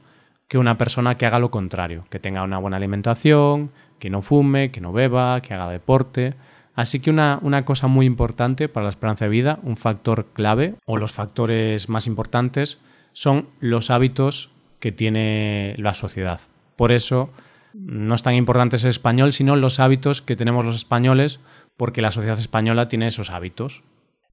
que 0.47 0.59
una 0.59 0.77
persona 0.77 1.17
que 1.17 1.25
haga 1.25 1.39
lo 1.39 1.49
contrario, 1.49 2.05
que 2.11 2.19
tenga 2.19 2.43
una 2.43 2.59
buena 2.59 2.77
alimentación, 2.77 3.71
que 3.97 4.11
no 4.11 4.21
fume, 4.21 4.69
que 4.69 4.81
no 4.81 4.93
beba, 4.93 5.41
que 5.41 5.55
haga 5.55 5.67
deporte. 5.67 6.35
Así 6.75 6.99
que 6.99 7.09
una, 7.09 7.39
una, 7.41 7.65
cosa 7.65 7.87
muy 7.87 8.05
importante 8.05 8.69
para 8.69 8.83
la 8.83 8.91
esperanza 8.91 9.25
de 9.25 9.31
vida, 9.31 9.57
un 9.63 9.75
factor 9.75 10.27
clave 10.33 10.75
o 10.85 10.97
los 10.97 11.11
factores 11.11 11.89
más 11.89 12.05
importantes 12.05 12.77
son 13.13 13.47
los 13.61 13.89
hábitos 13.89 14.51
que 14.79 14.91
tiene 14.91 15.73
la 15.79 15.95
sociedad. 15.95 16.39
Por 16.75 16.91
eso 16.91 17.31
no 17.73 18.13
es 18.13 18.21
tan 18.21 18.35
importante 18.35 18.77
ser 18.77 18.91
español, 18.91 19.33
sino 19.33 19.55
los 19.55 19.79
hábitos 19.79 20.21
que 20.21 20.35
tenemos 20.35 20.63
los 20.63 20.75
españoles 20.75 21.39
porque 21.77 22.01
la 22.01 22.11
sociedad 22.11 22.39
española 22.39 22.87
tiene 22.87 23.07
esos 23.07 23.29
hábitos. 23.29 23.83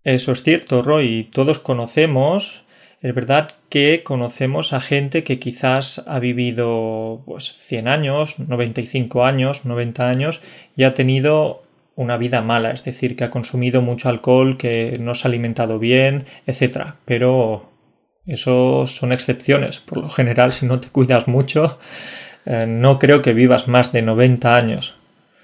Eso 0.05 0.33
es 0.33 0.43
cierto, 0.43 0.83
Roy. 0.83 1.29
Todos 1.33 1.59
conocemos, 1.59 2.65
es 3.03 3.15
verdad 3.15 3.49
que 3.69 4.03
conocemos 4.03 4.73
a 4.73 4.81
gente 4.81 5.25
que 5.25 5.39
quizás 5.39 6.05
ha 6.07 6.19
vivido 6.19 7.23
pues 7.27 7.57
100 7.59 7.89
años, 7.89 8.39
95 8.39 9.25
años, 9.25 9.65
90 9.65 10.09
años 10.09 10.41
y 10.77 10.85
ha 10.85 10.95
tenido 10.95 11.63
una 11.97 12.17
vida 12.17 12.41
mala, 12.41 12.71
es 12.71 12.85
decir, 12.85 13.17
que 13.17 13.25
ha 13.25 13.31
consumido 13.31 13.83
mucho 13.83 14.09
alcohol, 14.09 14.57
que 14.57 14.97
no 14.99 15.15
se 15.15 15.27
ha 15.27 15.31
alimentado 15.31 15.79
bien, 15.79 16.27
etc. 16.47 16.95
Pero 17.05 17.71
eso 18.27 18.87
son 18.87 19.13
excepciones. 19.13 19.81
Por 19.81 19.99
lo 19.99 20.09
general, 20.09 20.53
si 20.53 20.67
no 20.67 20.81
te 20.81 20.89
cuidas 20.89 21.29
mucho, 21.29 21.79
eh, 22.47 22.67
no 22.67 22.99
creo 22.99 23.23
que 23.23 23.35
vivas 23.35 23.69
más 23.69 23.93
de 23.93 24.03
90 24.03 24.57
años. 24.57 25.00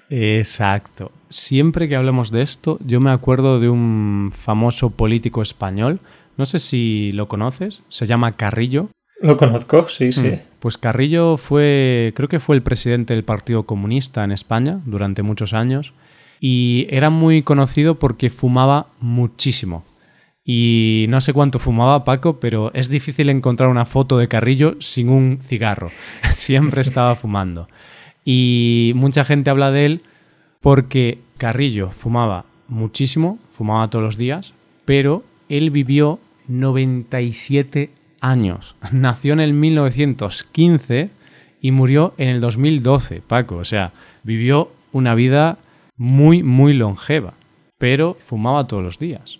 Exacto. 0.09 1.11
Siempre 1.29 1.89
que 1.89 1.95
hablamos 1.95 2.31
de 2.31 2.41
esto, 2.41 2.79
yo 2.85 2.99
me 2.99 3.11
acuerdo 3.11 3.59
de 3.59 3.69
un 3.69 4.29
famoso 4.33 4.91
político 4.91 5.41
español, 5.41 5.99
no 6.37 6.45
sé 6.45 6.59
si 6.59 7.11
lo 7.13 7.27
conoces, 7.27 7.81
se 7.89 8.07
llama 8.07 8.35
Carrillo. 8.37 8.89
Lo 9.21 9.35
conozco, 9.35 9.87
sí, 9.89 10.11
sí. 10.11 10.27
Mm, 10.27 10.39
pues 10.59 10.77
Carrillo 10.77 11.37
fue, 11.37 12.13
creo 12.15 12.29
que 12.29 12.39
fue 12.39 12.55
el 12.55 12.61
presidente 12.61 13.15
del 13.15 13.23
Partido 13.23 13.63
Comunista 13.63 14.23
en 14.23 14.31
España 14.31 14.79
durante 14.85 15.23
muchos 15.23 15.53
años 15.53 15.93
y 16.39 16.85
era 16.89 17.09
muy 17.09 17.41
conocido 17.41 17.97
porque 17.97 18.29
fumaba 18.29 18.87
muchísimo. 18.99 19.83
Y 20.49 21.07
no 21.09 21.19
sé 21.19 21.33
cuánto 21.33 21.59
fumaba 21.59 22.05
Paco, 22.05 22.39
pero 22.39 22.71
es 22.73 22.87
difícil 22.89 23.29
encontrar 23.29 23.69
una 23.69 23.85
foto 23.85 24.17
de 24.17 24.29
Carrillo 24.29 24.77
sin 24.79 25.09
un 25.09 25.39
cigarro. 25.41 25.91
Siempre 26.31 26.81
estaba 26.81 27.15
fumando. 27.15 27.67
Y 28.29 28.91
mucha 28.93 29.23
gente 29.23 29.49
habla 29.49 29.71
de 29.71 29.85
él 29.85 30.01
porque 30.59 31.19
Carrillo 31.37 31.91
fumaba 31.91 32.43
muchísimo, 32.67 33.39
fumaba 33.51 33.89
todos 33.89 34.03
los 34.03 34.17
días, 34.17 34.53
pero 34.83 35.23
él 35.47 35.71
vivió 35.71 36.19
97 36.49 37.89
años. 38.19 38.75
Nació 38.91 39.31
en 39.31 39.39
el 39.39 39.53
1915 39.53 41.09
y 41.61 41.71
murió 41.71 42.15
en 42.17 42.27
el 42.27 42.41
2012, 42.41 43.21
Paco. 43.25 43.55
O 43.55 43.63
sea, 43.63 43.93
vivió 44.23 44.71
una 44.91 45.15
vida 45.15 45.57
muy, 45.95 46.43
muy 46.43 46.73
longeva, 46.73 47.35
pero 47.77 48.17
fumaba 48.25 48.67
todos 48.67 48.83
los 48.83 48.99
días. 48.99 49.39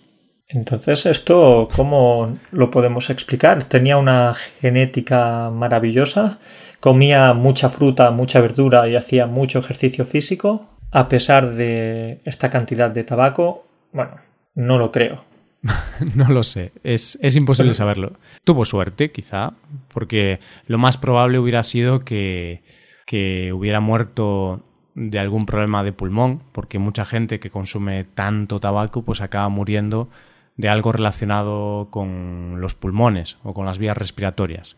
Entonces, 0.50 1.04
¿esto 1.04 1.68
cómo 1.76 2.38
lo 2.52 2.70
podemos 2.70 3.10
explicar? 3.10 3.64
¿Tenía 3.64 3.98
una 3.98 4.32
genética 4.32 5.50
maravillosa? 5.50 6.38
¿Comía 6.80 7.32
mucha 7.32 7.68
fruta, 7.68 8.10
mucha 8.10 8.40
verdura 8.40 8.88
y 8.88 8.94
hacía 8.94 9.26
mucho 9.26 9.58
ejercicio 9.58 10.04
físico? 10.04 10.68
A 10.90 11.08
pesar 11.08 11.54
de 11.54 12.20
esta 12.24 12.50
cantidad 12.50 12.90
de 12.90 13.04
tabaco, 13.04 13.66
bueno, 13.92 14.16
no 14.54 14.78
lo 14.78 14.92
creo. 14.92 15.24
no 16.14 16.28
lo 16.28 16.42
sé, 16.44 16.72
es, 16.84 17.18
imposible 17.34 17.74
saberlo. 17.74 18.12
Tuvo 18.44 18.64
suerte, 18.64 19.10
quizá, 19.10 19.54
porque 19.92 20.38
lo 20.66 20.78
más 20.78 20.96
probable 20.96 21.38
hubiera 21.38 21.64
sido 21.64 22.04
que, 22.04 22.62
que 23.06 23.52
hubiera 23.52 23.80
muerto 23.80 24.62
de 24.94 25.18
algún 25.18 25.46
problema 25.46 25.82
de 25.82 25.92
pulmón, 25.92 26.42
porque 26.52 26.78
mucha 26.78 27.04
gente 27.04 27.40
que 27.40 27.50
consume 27.50 28.04
tanto 28.04 28.60
tabaco 28.60 29.02
pues 29.02 29.20
acaba 29.20 29.48
muriendo 29.48 30.08
de 30.56 30.68
algo 30.68 30.92
relacionado 30.92 31.88
con 31.90 32.60
los 32.60 32.74
pulmones 32.74 33.38
o 33.42 33.54
con 33.54 33.66
las 33.66 33.78
vías 33.78 33.96
respiratorias. 33.96 34.76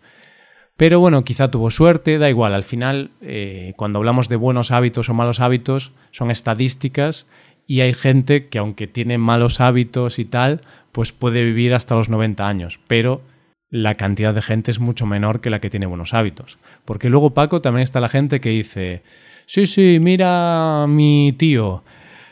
Pero 0.80 0.98
bueno, 0.98 1.24
quizá 1.24 1.50
tuvo 1.50 1.68
suerte, 1.70 2.16
da 2.16 2.30
igual, 2.30 2.54
al 2.54 2.64
final 2.64 3.10
eh, 3.20 3.74
cuando 3.76 3.98
hablamos 3.98 4.30
de 4.30 4.36
buenos 4.36 4.70
hábitos 4.70 5.10
o 5.10 5.12
malos 5.12 5.38
hábitos 5.38 5.92
son 6.10 6.30
estadísticas 6.30 7.26
y 7.66 7.82
hay 7.82 7.92
gente 7.92 8.48
que 8.48 8.58
aunque 8.58 8.86
tiene 8.86 9.18
malos 9.18 9.60
hábitos 9.60 10.18
y 10.18 10.24
tal, 10.24 10.62
pues 10.90 11.12
puede 11.12 11.44
vivir 11.44 11.74
hasta 11.74 11.96
los 11.96 12.08
90 12.08 12.48
años, 12.48 12.80
pero 12.86 13.20
la 13.68 13.96
cantidad 13.96 14.32
de 14.32 14.40
gente 14.40 14.70
es 14.70 14.80
mucho 14.80 15.04
menor 15.04 15.42
que 15.42 15.50
la 15.50 15.60
que 15.60 15.68
tiene 15.68 15.84
buenos 15.84 16.14
hábitos. 16.14 16.56
Porque 16.86 17.10
luego, 17.10 17.34
Paco, 17.34 17.60
también 17.60 17.82
está 17.82 18.00
la 18.00 18.08
gente 18.08 18.40
que 18.40 18.48
dice, 18.48 19.02
sí, 19.44 19.66
sí, 19.66 19.98
mira 20.00 20.86
mi 20.88 21.34
tío, 21.36 21.84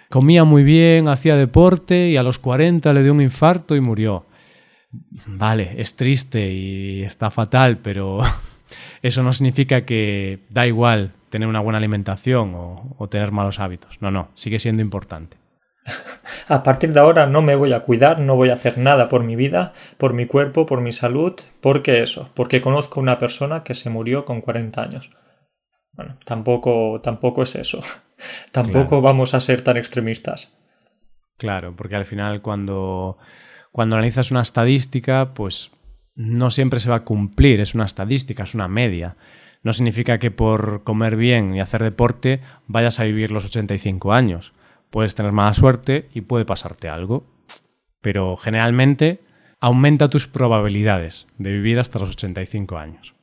Comía 0.08 0.44
muy 0.44 0.64
bien, 0.64 1.06
hacía 1.08 1.36
deporte 1.36 2.08
y 2.08 2.16
a 2.16 2.22
los 2.22 2.38
40 2.38 2.94
le 2.94 3.02
dio 3.02 3.12
un 3.12 3.20
infarto 3.20 3.76
y 3.76 3.82
murió. 3.82 4.24
Vale, 5.26 5.74
es 5.78 5.96
triste 5.96 6.50
y 6.50 7.02
está 7.02 7.30
fatal, 7.30 7.78
pero 7.78 8.20
eso 9.02 9.22
no 9.22 9.32
significa 9.32 9.82
que 9.82 10.40
da 10.48 10.66
igual 10.66 11.12
tener 11.30 11.48
una 11.48 11.60
buena 11.60 11.78
alimentación 11.78 12.54
o, 12.54 13.08
tener 13.08 13.32
malos 13.32 13.60
hábitos. 13.60 14.00
No, 14.00 14.10
no, 14.10 14.30
sigue 14.34 14.58
siendo 14.58 14.82
importante. 14.82 15.36
A 16.48 16.62
partir 16.62 16.92
de 16.92 17.00
ahora 17.00 17.26
no 17.26 17.42
me 17.42 17.54
voy 17.54 17.72
a 17.72 17.80
cuidar, 17.80 18.20
no 18.20 18.36
voy 18.36 18.48
a 18.50 18.54
hacer 18.54 18.78
nada 18.78 19.08
por 19.10 19.22
mi 19.22 19.36
vida, 19.36 19.74
por 19.98 20.14
mi 20.14 20.26
cuerpo, 20.26 20.64
por 20.64 20.80
mi 20.80 20.92
salud, 20.92 21.34
porque 21.60 22.02
eso, 22.02 22.30
porque 22.34 22.62
conozco 22.62 23.00
una 23.00 23.18
persona 23.18 23.62
que 23.62 23.74
se 23.74 23.90
murió 23.90 24.24
con 24.24 24.40
40 24.40 24.82
años. 24.82 25.10
Bueno, 25.92 26.16
tampoco, 26.24 27.00
tampoco 27.02 27.42
es 27.42 27.54
eso. 27.54 27.82
tampoco 28.52 29.02
vamos 29.02 29.34
a 29.34 29.40
ser 29.40 29.62
tan 29.62 29.76
extremistas. 29.76 30.54
Claro, 31.36 31.74
porque 31.76 31.96
al 31.96 32.06
final 32.06 32.40
cuando, 32.40 33.18
cuando 33.78 33.94
analizas 33.94 34.32
una 34.32 34.42
estadística, 34.42 35.34
pues 35.34 35.70
no 36.16 36.50
siempre 36.50 36.80
se 36.80 36.90
va 36.90 36.96
a 36.96 37.04
cumplir, 37.04 37.60
es 37.60 37.76
una 37.76 37.84
estadística, 37.84 38.42
es 38.42 38.56
una 38.56 38.66
media. 38.66 39.14
No 39.62 39.72
significa 39.72 40.18
que 40.18 40.32
por 40.32 40.82
comer 40.82 41.14
bien 41.14 41.54
y 41.54 41.60
hacer 41.60 41.84
deporte 41.84 42.40
vayas 42.66 42.98
a 42.98 43.04
vivir 43.04 43.30
los 43.30 43.44
85 43.44 44.12
años. 44.12 44.52
Puedes 44.90 45.14
tener 45.14 45.30
mala 45.30 45.52
suerte 45.52 46.08
y 46.12 46.22
puede 46.22 46.44
pasarte 46.44 46.88
algo. 46.88 47.24
Pero 48.00 48.36
generalmente 48.36 49.20
aumenta 49.60 50.10
tus 50.10 50.26
probabilidades 50.26 51.28
de 51.38 51.52
vivir 51.52 51.78
hasta 51.78 52.00
los 52.00 52.10
85 52.10 52.78
años. 52.78 53.14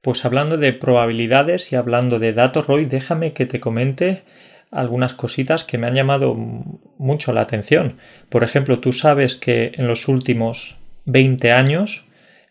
Pues 0.00 0.24
hablando 0.24 0.56
de 0.56 0.72
probabilidades 0.72 1.70
y 1.70 1.76
hablando 1.76 2.18
de 2.18 2.32
datos, 2.32 2.66
Roy, 2.66 2.86
déjame 2.86 3.34
que 3.34 3.44
te 3.44 3.60
comente 3.60 4.24
algunas 4.70 5.14
cositas 5.14 5.64
que 5.64 5.78
me 5.78 5.86
han 5.86 5.94
llamado 5.94 6.34
mucho 6.34 7.32
la 7.32 7.40
atención. 7.42 7.96
Por 8.28 8.44
ejemplo, 8.44 8.80
tú 8.80 8.92
sabes 8.92 9.34
que 9.34 9.72
en 9.74 9.86
los 9.86 10.08
últimos 10.08 10.76
20 11.06 11.52
años 11.52 12.04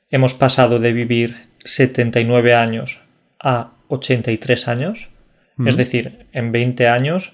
hemos 0.10 0.34
pasado 0.34 0.80
de 0.80 0.94
vivir 0.94 1.48
79 1.64 2.56
años 2.56 3.02
a 3.40 3.72
83 3.90 4.68
años. 4.68 5.10
Es 5.66 5.76
decir, 5.76 6.28
en 6.34 6.52
20 6.52 6.88
años 6.88 7.34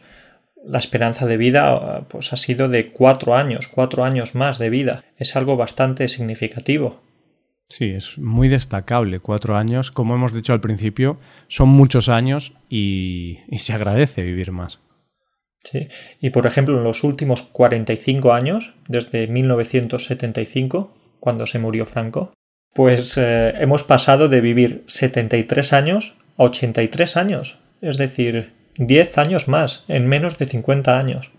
la 0.65 0.79
esperanza 0.79 1.25
de 1.25 1.35
vida 1.35 2.05
pues, 2.07 2.31
ha 2.31 2.37
sido 2.37 2.69
de 2.69 2.91
4 2.91 3.35
años, 3.35 3.67
4 3.67 4.05
años 4.05 4.33
más 4.33 4.59
de 4.59 4.69
vida. 4.69 5.03
Es 5.17 5.35
algo 5.35 5.57
bastante 5.57 6.07
significativo. 6.07 7.01
Sí, 7.73 7.85
es 7.85 8.19
muy 8.19 8.49
destacable. 8.49 9.19
Cuatro 9.19 9.57
años, 9.57 9.89
como 9.89 10.13
hemos 10.13 10.31
dicho 10.31 10.53
al 10.53 10.61
principio, 10.61 11.17
son 11.47 11.69
muchos 11.69 12.07
años 12.07 12.53
y, 12.69 13.39
y 13.49 13.57
se 13.57 13.73
agradece 13.73 14.21
vivir 14.21 14.51
más. 14.51 14.79
Sí, 15.63 15.87
y 16.21 16.29
por 16.29 16.45
ejemplo, 16.45 16.77
en 16.77 16.83
los 16.83 17.03
últimos 17.03 17.41
45 17.41 18.31
años, 18.31 18.75
desde 18.87 19.25
1975, 19.25 20.93
cuando 21.19 21.47
se 21.47 21.57
murió 21.57 21.87
Franco, 21.87 22.31
pues 22.75 23.17
eh, 23.17 23.55
hemos 23.59 23.83
pasado 23.83 24.29
de 24.29 24.41
vivir 24.41 24.83
73 24.85 25.73
años 25.73 26.15
a 26.37 26.43
83 26.43 27.17
años, 27.17 27.57
es 27.81 27.97
decir, 27.97 28.53
10 28.77 29.17
años 29.17 29.47
más 29.47 29.83
en 29.87 30.05
menos 30.05 30.37
de 30.37 30.45
50 30.45 30.95
años. 30.95 31.31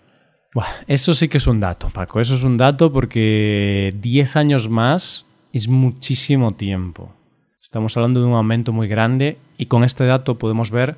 eso 0.89 1.15
sí 1.15 1.29
que 1.29 1.37
es 1.37 1.47
un 1.47 1.61
dato, 1.61 1.91
Paco, 1.91 2.21
eso 2.21 2.35
es 2.35 2.43
un 2.43 2.57
dato 2.57 2.93
porque 2.93 3.91
10 4.01 4.35
años 4.35 4.69
más 4.69 5.27
es 5.55 5.69
muchísimo 5.69 6.51
tiempo. 6.51 7.15
Estamos 7.63 7.97
hablando 7.97 8.21
de 8.21 8.27
un 8.27 8.35
aumento 8.35 8.73
muy 8.73 8.89
grande 8.89 9.39
y 9.57 9.67
con 9.67 9.85
este 9.85 10.05
dato 10.05 10.37
podemos 10.37 10.73
ver 10.73 10.97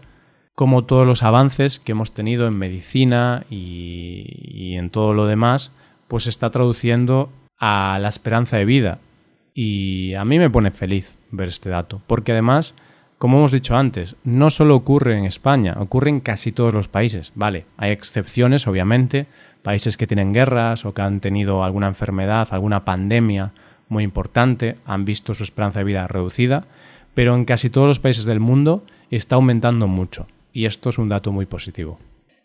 cómo 0.54 0.84
todos 0.84 1.06
los 1.06 1.22
avances 1.22 1.78
que 1.78 1.92
hemos 1.92 2.12
tenido 2.12 2.46
en 2.46 2.54
medicina 2.54 3.44
y, 3.50 4.74
en 4.76 4.88
todo 4.88 5.12
lo 5.12 5.26
demás, 5.26 5.72
pues 6.08 6.24
se 6.24 6.30
está 6.30 6.48
traduciendo 6.48 7.30
a 7.58 7.98
la 8.00 8.08
esperanza 8.08 8.56
de 8.56 8.64
vida 8.64 8.98
y 9.52 10.14
a 10.14 10.24
mí 10.24 10.38
me 10.38 10.48
pone 10.48 10.70
feliz 10.70 11.18
ver 11.30 11.48
este 11.48 11.68
dato, 11.68 12.00
porque 12.06 12.32
además, 12.32 12.74
como 13.18 13.36
hemos 13.36 13.52
dicho 13.52 13.76
antes, 13.76 14.16
no 14.24 14.48
solo 14.48 14.74
ocurre 14.74 15.18
en 15.18 15.26
España, 15.26 15.76
ocurre 15.78 16.08
en 16.08 16.20
casi 16.20 16.50
todos 16.50 16.72
los 16.72 16.88
países. 16.88 17.30
Vale, 17.34 17.66
hay 17.76 17.90
excepciones, 17.90 18.66
obviamente, 18.66 19.26
países 19.62 19.98
que 19.98 20.06
tienen 20.06 20.32
guerras 20.32 20.86
o 20.86 20.94
que 20.94 21.02
han 21.02 21.20
tenido 21.20 21.62
alguna 21.62 21.88
enfermedad, 21.88 22.48
alguna 22.52 22.86
pandemia 22.86 23.52
muy 23.88 24.04
importante, 24.04 24.76
han 24.84 25.04
visto 25.04 25.34
su 25.34 25.44
esperanza 25.44 25.80
de 25.80 25.84
vida 25.84 26.06
reducida, 26.06 26.64
pero 27.14 27.34
en 27.34 27.44
casi 27.44 27.70
todos 27.70 27.88
los 27.88 28.00
países 28.00 28.24
del 28.24 28.40
mundo 28.40 28.84
está 29.10 29.36
aumentando 29.36 29.86
mucho, 29.86 30.26
y 30.52 30.66
esto 30.66 30.90
es 30.90 30.98
un 30.98 31.08
dato 31.08 31.32
muy 31.32 31.46
positivo. 31.46 31.98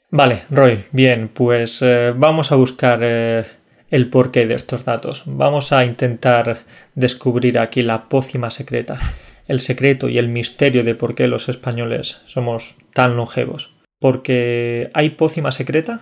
Vale, 0.10 0.41
Roy, 0.50 0.83
bien, 0.91 1.29
pues 1.33 1.81
eh, 1.81 2.13
vamos 2.15 2.51
a 2.51 2.55
buscar 2.55 3.00
eh, 3.01 3.45
el 3.89 4.10
porqué 4.10 4.45
de 4.45 4.56
estos 4.56 4.84
datos. 4.84 5.23
Vamos 5.25 5.71
a 5.71 5.86
intentar 5.86 6.60
descubrir 6.95 7.60
aquí 7.60 7.82
la 7.82 8.10
pócima 8.10 8.49
secreta, 8.49 8.99
el 9.47 9.60
secreto 9.60 10.10
y 10.10 10.17
el 10.17 10.27
misterio 10.27 10.84
de 10.84 10.95
por 10.95 11.15
qué 11.15 11.27
los 11.27 11.49
españoles 11.49 12.21
somos 12.25 12.75
tan 12.93 13.15
longevos. 13.15 13.73
¿Porque 13.99 14.89
hay 14.93 15.12
pócima 15.12 15.51
secreta? 15.51 16.01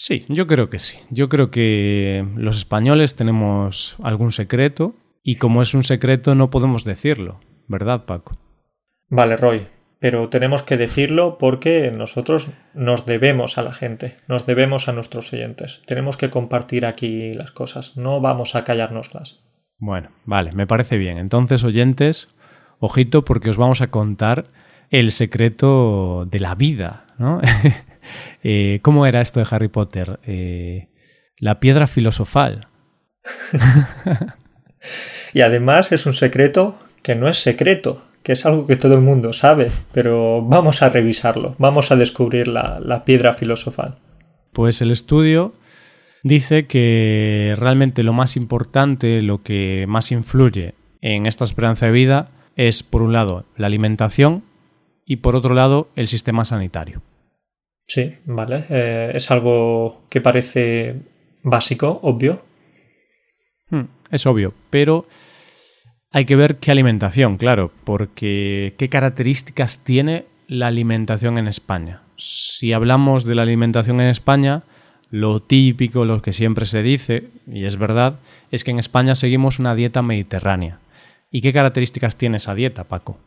Sí, 0.00 0.24
yo 0.30 0.46
creo 0.46 0.70
que 0.70 0.78
sí. 0.78 0.98
Yo 1.10 1.28
creo 1.28 1.50
que 1.50 2.26
los 2.34 2.56
españoles 2.56 3.16
tenemos 3.16 3.98
algún 4.02 4.32
secreto 4.32 4.94
y 5.22 5.36
como 5.36 5.60
es 5.60 5.74
un 5.74 5.82
secreto 5.82 6.34
no 6.34 6.48
podemos 6.48 6.84
decirlo, 6.84 7.38
¿verdad, 7.68 8.06
Paco? 8.06 8.34
Vale, 9.10 9.36
Roy, 9.36 9.66
pero 9.98 10.30
tenemos 10.30 10.62
que 10.62 10.78
decirlo 10.78 11.36
porque 11.36 11.90
nosotros 11.90 12.48
nos 12.72 13.04
debemos 13.04 13.58
a 13.58 13.62
la 13.62 13.74
gente, 13.74 14.16
nos 14.26 14.46
debemos 14.46 14.88
a 14.88 14.92
nuestros 14.92 15.34
oyentes. 15.34 15.82
Tenemos 15.84 16.16
que 16.16 16.30
compartir 16.30 16.86
aquí 16.86 17.34
las 17.34 17.50
cosas, 17.50 17.98
no 17.98 18.22
vamos 18.22 18.54
a 18.54 18.64
callárnoslas. 18.64 19.40
Bueno, 19.76 20.08
vale, 20.24 20.52
me 20.52 20.66
parece 20.66 20.96
bien. 20.96 21.18
Entonces, 21.18 21.62
oyentes, 21.62 22.28
ojito 22.78 23.22
porque 23.26 23.50
os 23.50 23.58
vamos 23.58 23.82
a 23.82 23.90
contar 23.90 24.46
el 24.88 25.12
secreto 25.12 26.24
de 26.24 26.40
la 26.40 26.54
vida, 26.54 27.04
¿no? 27.18 27.42
Eh, 28.42 28.80
¿Cómo 28.82 29.06
era 29.06 29.20
esto 29.20 29.40
de 29.40 29.46
Harry 29.50 29.68
Potter? 29.68 30.20
Eh, 30.24 30.88
la 31.38 31.60
piedra 31.60 31.86
filosofal. 31.86 32.68
y 35.34 35.40
además 35.40 35.92
es 35.92 36.06
un 36.06 36.14
secreto 36.14 36.78
que 37.02 37.14
no 37.14 37.28
es 37.28 37.38
secreto, 37.38 38.02
que 38.22 38.32
es 38.32 38.44
algo 38.46 38.66
que 38.66 38.76
todo 38.76 38.94
el 38.94 39.00
mundo 39.00 39.32
sabe, 39.32 39.70
pero 39.92 40.42
vamos 40.42 40.82
a 40.82 40.88
revisarlo, 40.88 41.54
vamos 41.58 41.90
a 41.90 41.96
descubrir 41.96 42.48
la, 42.48 43.02
piedra 43.04 43.32
filosofal. 43.32 43.98
Pues 44.52 44.82
el 44.82 44.90
estudio 44.90 45.54
dice 46.22 46.66
que 46.66 47.54
realmente 47.56 48.02
lo 48.02 48.12
más 48.12 48.36
importante, 48.36 49.22
lo 49.22 49.42
que 49.42 49.86
más 49.88 50.12
influye 50.12 50.74
en 51.00 51.26
esta 51.26 51.44
esperanza 51.44 51.86
de 51.86 51.92
vida 51.92 52.28
es, 52.56 52.82
por 52.82 53.02
un 53.02 53.12
lado, 53.12 53.46
la 53.56 53.68
alimentación 53.68 54.42
y, 55.06 55.16
por 55.16 55.34
otro 55.34 55.54
lado, 55.54 55.88
el 55.96 56.08
sistema 56.08 56.44
sanitario. 56.44 57.00
Sí, 57.90 58.14
vale. 58.24 58.66
Eh, 58.68 59.10
es 59.16 59.32
algo 59.32 60.02
que 60.08 60.20
parece 60.20 60.94
básico, 61.42 61.98
obvio. 62.04 62.36
Hmm, 63.68 63.86
es 64.12 64.26
obvio, 64.26 64.54
pero 64.70 65.08
hay 66.12 66.24
que 66.24 66.36
ver 66.36 66.58
qué 66.58 66.70
alimentación, 66.70 67.36
claro, 67.36 67.72
porque 67.82 68.74
qué 68.78 68.88
características 68.88 69.82
tiene 69.82 70.26
la 70.46 70.68
alimentación 70.68 71.36
en 71.36 71.48
España. 71.48 72.02
Si 72.14 72.72
hablamos 72.72 73.24
de 73.24 73.34
la 73.34 73.42
alimentación 73.42 74.00
en 74.00 74.10
España, 74.10 74.62
lo 75.10 75.42
típico, 75.42 76.04
lo 76.04 76.22
que 76.22 76.32
siempre 76.32 76.66
se 76.66 76.84
dice, 76.84 77.30
y 77.48 77.64
es 77.64 77.76
verdad, 77.76 78.20
es 78.52 78.62
que 78.62 78.70
en 78.70 78.78
España 78.78 79.16
seguimos 79.16 79.58
una 79.58 79.74
dieta 79.74 80.00
mediterránea. 80.00 80.78
¿Y 81.32 81.40
qué 81.40 81.52
características 81.52 82.14
tiene 82.14 82.36
esa 82.36 82.54
dieta, 82.54 82.84
Paco? 82.84 83.18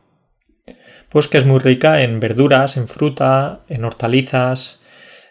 Pues 1.09 1.27
que 1.27 1.37
es 1.37 1.45
muy 1.45 1.59
rica 1.59 2.01
en 2.01 2.19
verduras, 2.19 2.77
en 2.77 2.87
fruta, 2.87 3.61
en 3.67 3.85
hortalizas, 3.85 4.79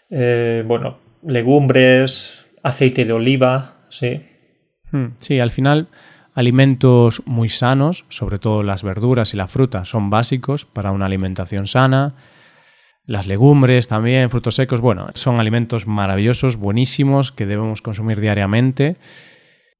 eh, 0.09 0.63
bueno, 0.65 0.99
legumbres, 1.25 2.45
aceite 2.63 3.05
de 3.05 3.13
oliva, 3.13 3.85
sí. 3.89 4.21
Hmm, 4.91 5.15
sí, 5.17 5.39
al 5.39 5.51
final 5.51 5.89
Alimentos 6.35 7.21
muy 7.25 7.47
sanos, 7.47 8.05
sobre 8.09 8.39
todo 8.39 8.63
las 8.63 8.81
verduras 8.81 9.33
y 9.33 9.37
la 9.37 9.47
fruta, 9.47 9.85
son 9.85 10.09
básicos 10.09 10.65
para 10.65 10.91
una 10.91 11.05
alimentación 11.05 11.67
sana. 11.67 12.15
Las 13.05 13.27
legumbres 13.27 13.87
también, 13.87 14.31
frutos 14.31 14.55
secos, 14.55 14.81
bueno, 14.81 15.07
son 15.13 15.39
alimentos 15.39 15.85
maravillosos, 15.85 16.55
buenísimos, 16.55 17.31
que 17.31 17.45
debemos 17.45 17.83
consumir 17.83 18.19
diariamente. 18.19 18.95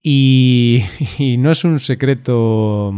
Y, 0.03 0.83
no 1.39 1.49
es 1.49 1.63
un 1.63 1.79
secreto, 1.79 2.93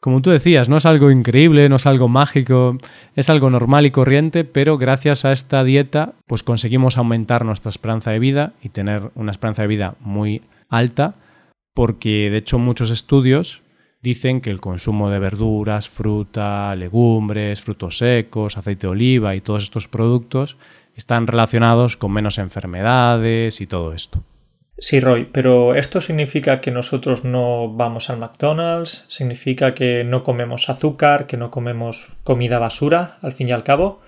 como 0.00 0.22
tú 0.22 0.30
decías, 0.30 0.68
no 0.68 0.76
es 0.76 0.86
algo 0.86 1.10
increíble, 1.10 1.68
no 1.68 1.76
es 1.76 1.86
algo 1.86 2.08
mágico, 2.08 2.78
es 3.16 3.30
algo 3.30 3.50
normal 3.50 3.86
y 3.86 3.90
corriente, 3.90 4.44
pero 4.44 4.78
gracias 4.78 5.24
a 5.24 5.32
esta 5.32 5.64
dieta, 5.64 6.14
pues 6.26 6.42
conseguimos 6.42 6.98
aumentar 6.98 7.44
nuestra 7.44 7.70
esperanza 7.70 8.12
de 8.12 8.18
vida 8.18 8.52
y 8.62 8.68
tener 8.68 9.10
una 9.14 9.32
esperanza 9.32 9.62
de 9.62 9.68
vida 9.68 9.96
muy 10.00 10.42
alta 10.68 11.14
porque 11.78 12.28
de 12.28 12.38
hecho 12.38 12.58
muchos 12.58 12.90
estudios 12.90 13.62
dicen 14.02 14.40
que 14.40 14.50
el 14.50 14.60
consumo 14.60 15.10
de 15.10 15.20
verduras, 15.20 15.88
fruta, 15.88 16.74
legumbres, 16.74 17.62
frutos 17.62 17.98
secos, 17.98 18.56
aceite 18.56 18.88
de 18.88 18.90
oliva 18.90 19.36
y 19.36 19.40
todos 19.40 19.62
estos 19.62 19.86
productos 19.86 20.56
están 20.96 21.28
relacionados 21.28 21.96
con 21.96 22.10
menos 22.10 22.38
enfermedades 22.38 23.60
y 23.60 23.68
todo 23.68 23.92
esto. 23.92 24.24
Sí, 24.80 25.00
Roy, 25.00 25.28
pero 25.32 25.74
¿esto 25.74 26.00
significa 26.00 26.60
que 26.60 26.70
nosotros 26.70 27.24
no 27.24 27.68
vamos 27.74 28.10
al 28.10 28.18
McDonald's? 28.18 29.04
¿Significa 29.08 29.74
que 29.74 30.04
no 30.04 30.22
comemos 30.22 30.68
azúcar, 30.68 31.26
que 31.26 31.36
no 31.36 31.50
comemos 31.50 32.16
comida 32.22 32.60
basura, 32.60 33.18
al 33.20 33.32
fin 33.32 33.48
y 33.48 33.52
al 33.52 33.64
cabo? 33.64 34.00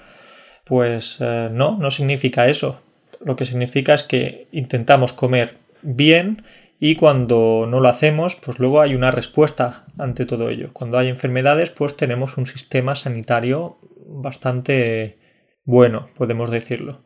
Pues 0.64 1.18
eh, 1.20 1.48
no, 1.50 1.76
no 1.76 1.90
significa 1.90 2.46
eso. 2.46 2.82
Lo 3.20 3.34
que 3.34 3.46
significa 3.46 3.94
es 3.94 4.04
que 4.04 4.46
intentamos 4.52 5.12
comer 5.12 5.56
bien 5.82 6.44
y 6.78 6.94
cuando 6.94 7.66
no 7.68 7.80
lo 7.80 7.88
hacemos, 7.88 8.36
pues 8.36 8.60
luego 8.60 8.80
hay 8.80 8.94
una 8.94 9.10
respuesta 9.10 9.86
ante 9.98 10.24
todo 10.24 10.50
ello. 10.50 10.70
Cuando 10.72 10.98
hay 10.98 11.08
enfermedades, 11.08 11.70
pues 11.70 11.96
tenemos 11.96 12.38
un 12.38 12.46
sistema 12.46 12.94
sanitario 12.94 13.78
bastante 14.06 15.18
bueno, 15.64 16.10
podemos 16.16 16.50
decirlo. 16.50 17.02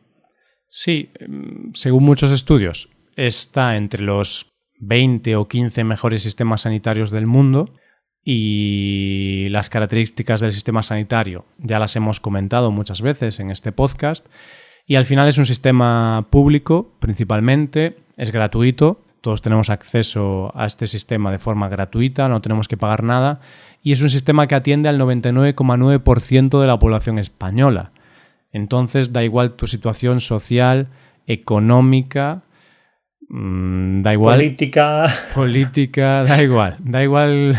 Sí, 0.69 1.09
mm, 1.27 1.71
según 1.73 2.03
muchos 2.03 2.31
estudios, 2.31 2.89
está 3.15 3.77
entre 3.77 4.03
los 4.03 4.53
20 4.79 5.35
o 5.35 5.47
15 5.47 5.83
mejores 5.83 6.23
sistemas 6.23 6.61
sanitarios 6.61 7.11
del 7.11 7.27
mundo 7.27 7.73
y 8.23 9.47
las 9.49 9.69
características 9.69 10.41
del 10.41 10.51
sistema 10.51 10.83
sanitario 10.83 11.45
ya 11.59 11.79
las 11.79 11.95
hemos 11.95 12.19
comentado 12.19 12.71
muchas 12.71 13.01
veces 13.01 13.39
en 13.39 13.51
este 13.51 13.71
podcast 13.71 14.25
y 14.87 14.95
al 14.95 15.05
final 15.05 15.27
es 15.27 15.37
un 15.37 15.45
sistema 15.45 16.27
público 16.29 16.91
principalmente, 16.99 17.97
es 18.17 18.31
gratuito, 18.31 19.01
todos 19.21 19.41
tenemos 19.41 19.69
acceso 19.69 20.51
a 20.55 20.65
este 20.65 20.85
sistema 20.85 21.31
de 21.31 21.39
forma 21.39 21.69
gratuita, 21.69 22.29
no 22.29 22.41
tenemos 22.41 22.67
que 22.67 22.77
pagar 22.77 23.03
nada 23.03 23.41
y 23.81 23.91
es 23.91 24.01
un 24.01 24.09
sistema 24.09 24.47
que 24.47 24.55
atiende 24.55 24.89
al 24.89 24.99
99,9% 24.99 26.61
de 26.61 26.67
la 26.67 26.77
población 26.77 27.17
española. 27.17 27.91
Entonces 28.51 29.13
da 29.13 29.23
igual 29.23 29.53
tu 29.53 29.67
situación 29.67 30.21
social, 30.21 30.89
económica, 31.27 32.43
mm, 33.29 34.01
da 34.01 34.13
igual. 34.13 34.37
Política. 34.37 35.05
Política, 35.35 36.23
da 36.23 36.41
igual. 36.41 36.77
Da 36.79 37.03
igual. 37.03 37.53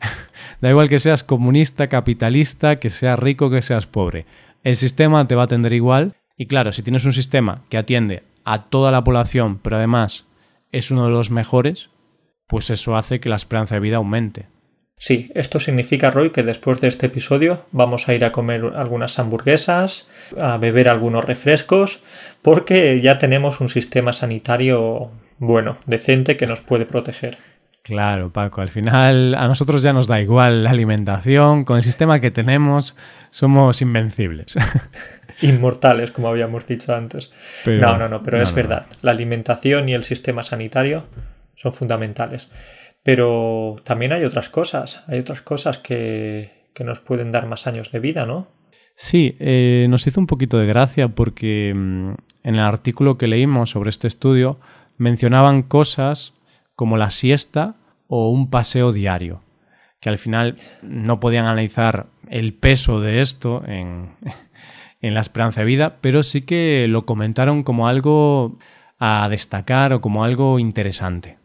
da 0.60 0.70
igual 0.70 0.88
que 0.88 0.98
seas 0.98 1.22
comunista, 1.22 1.88
capitalista, 1.88 2.76
que 2.76 2.90
seas 2.90 3.18
rico, 3.18 3.50
que 3.50 3.62
seas 3.62 3.86
pobre. 3.86 4.26
El 4.62 4.76
sistema 4.76 5.26
te 5.26 5.34
va 5.34 5.42
a 5.42 5.44
atender 5.44 5.72
igual. 5.72 6.14
Y 6.36 6.46
claro, 6.46 6.72
si 6.72 6.82
tienes 6.82 7.04
un 7.04 7.12
sistema 7.12 7.62
que 7.68 7.78
atiende 7.78 8.22
a 8.44 8.64
toda 8.64 8.90
la 8.90 9.04
población, 9.04 9.58
pero 9.62 9.76
además 9.76 10.26
es 10.72 10.90
uno 10.90 11.04
de 11.04 11.12
los 11.12 11.30
mejores, 11.30 11.90
pues 12.46 12.70
eso 12.70 12.96
hace 12.96 13.20
que 13.20 13.28
la 13.28 13.36
esperanza 13.36 13.76
de 13.76 13.80
vida 13.80 13.96
aumente. 13.96 14.46
Sí, 15.04 15.30
esto 15.34 15.60
significa, 15.60 16.10
Roy, 16.10 16.30
que 16.30 16.42
después 16.42 16.80
de 16.80 16.88
este 16.88 17.08
episodio 17.08 17.66
vamos 17.72 18.08
a 18.08 18.14
ir 18.14 18.24
a 18.24 18.32
comer 18.32 18.72
algunas 18.74 19.18
hamburguesas, 19.18 20.08
a 20.40 20.56
beber 20.56 20.88
algunos 20.88 21.22
refrescos, 21.26 22.02
porque 22.40 22.98
ya 23.02 23.18
tenemos 23.18 23.60
un 23.60 23.68
sistema 23.68 24.14
sanitario 24.14 25.10
bueno, 25.36 25.76
decente, 25.84 26.38
que 26.38 26.46
nos 26.46 26.62
puede 26.62 26.86
proteger. 26.86 27.36
Claro, 27.82 28.32
Paco, 28.32 28.62
al 28.62 28.70
final 28.70 29.34
a 29.34 29.46
nosotros 29.46 29.82
ya 29.82 29.92
nos 29.92 30.06
da 30.06 30.22
igual 30.22 30.64
la 30.64 30.70
alimentación, 30.70 31.66
con 31.66 31.76
el 31.76 31.82
sistema 31.82 32.20
que 32.20 32.30
tenemos 32.30 32.96
somos 33.30 33.82
invencibles. 33.82 34.56
Inmortales, 35.42 36.12
como 36.12 36.28
habíamos 36.28 36.66
dicho 36.66 36.94
antes. 36.94 37.30
no, 37.66 37.98
no, 37.98 38.08
no, 38.08 38.22
pero 38.22 38.40
es 38.40 38.54
verdad, 38.54 38.86
la 39.02 39.10
alimentación 39.10 39.86
y 39.90 39.92
el 39.92 40.02
sistema 40.02 40.42
sanitario 40.42 41.04
son 41.56 41.74
fundamentales. 41.74 42.48
Pero 43.04 43.76
también 43.84 44.12
hay 44.12 44.24
otras 44.24 44.48
cosas, 44.48 45.04
hay 45.06 45.20
otras 45.20 45.42
cosas 45.42 45.78
que, 45.78 46.64
nos 46.84 47.00
pueden 47.00 47.30
dar 47.30 47.46
más 47.46 47.68
años 47.68 47.92
de 47.92 48.00
vida, 48.00 48.26
¿no? 48.26 48.48
Sí, 48.96 49.36
eh, 49.38 49.86
nos 49.90 50.06
hizo 50.06 50.20
un 50.20 50.26
poquito 50.26 50.58
de 50.58 50.66
gracia 50.66 51.08
porque 51.08 51.72
mm, 51.74 52.14
en 52.44 52.54
el 52.54 52.60
artículo 52.60 53.18
que 53.18 53.26
leímos 53.26 53.70
sobre 53.70 53.90
este 53.90 54.08
estudio 54.08 54.58
mencionaban 54.96 55.62
cosas 55.62 56.32
como 56.74 56.96
la 56.96 57.10
siesta 57.10 57.76
o 58.08 58.30
un 58.30 58.48
paseo 58.50 58.90
diario, 58.90 59.42
que 60.00 60.08
al 60.08 60.18
final 60.18 60.56
no 60.82 61.20
podían 61.20 61.46
analizar 61.46 62.06
el 62.30 62.54
peso 62.54 63.00
de 63.00 63.20
esto 63.20 63.62
en, 63.66 64.12
en 65.02 65.12
la 65.12 65.20
esperanza 65.20 65.60
de 65.60 65.66
vida, 65.66 65.98
pero 66.00 66.22
sí 66.22 66.42
que 66.42 66.86
lo 66.88 67.04
comentaron 67.04 67.64
como 67.64 67.86
algo 67.86 68.58
a 68.98 69.28
destacar 69.28 69.92
o 69.92 70.00
como 70.00 70.24
algo 70.24 70.58
interesante. 70.58 71.43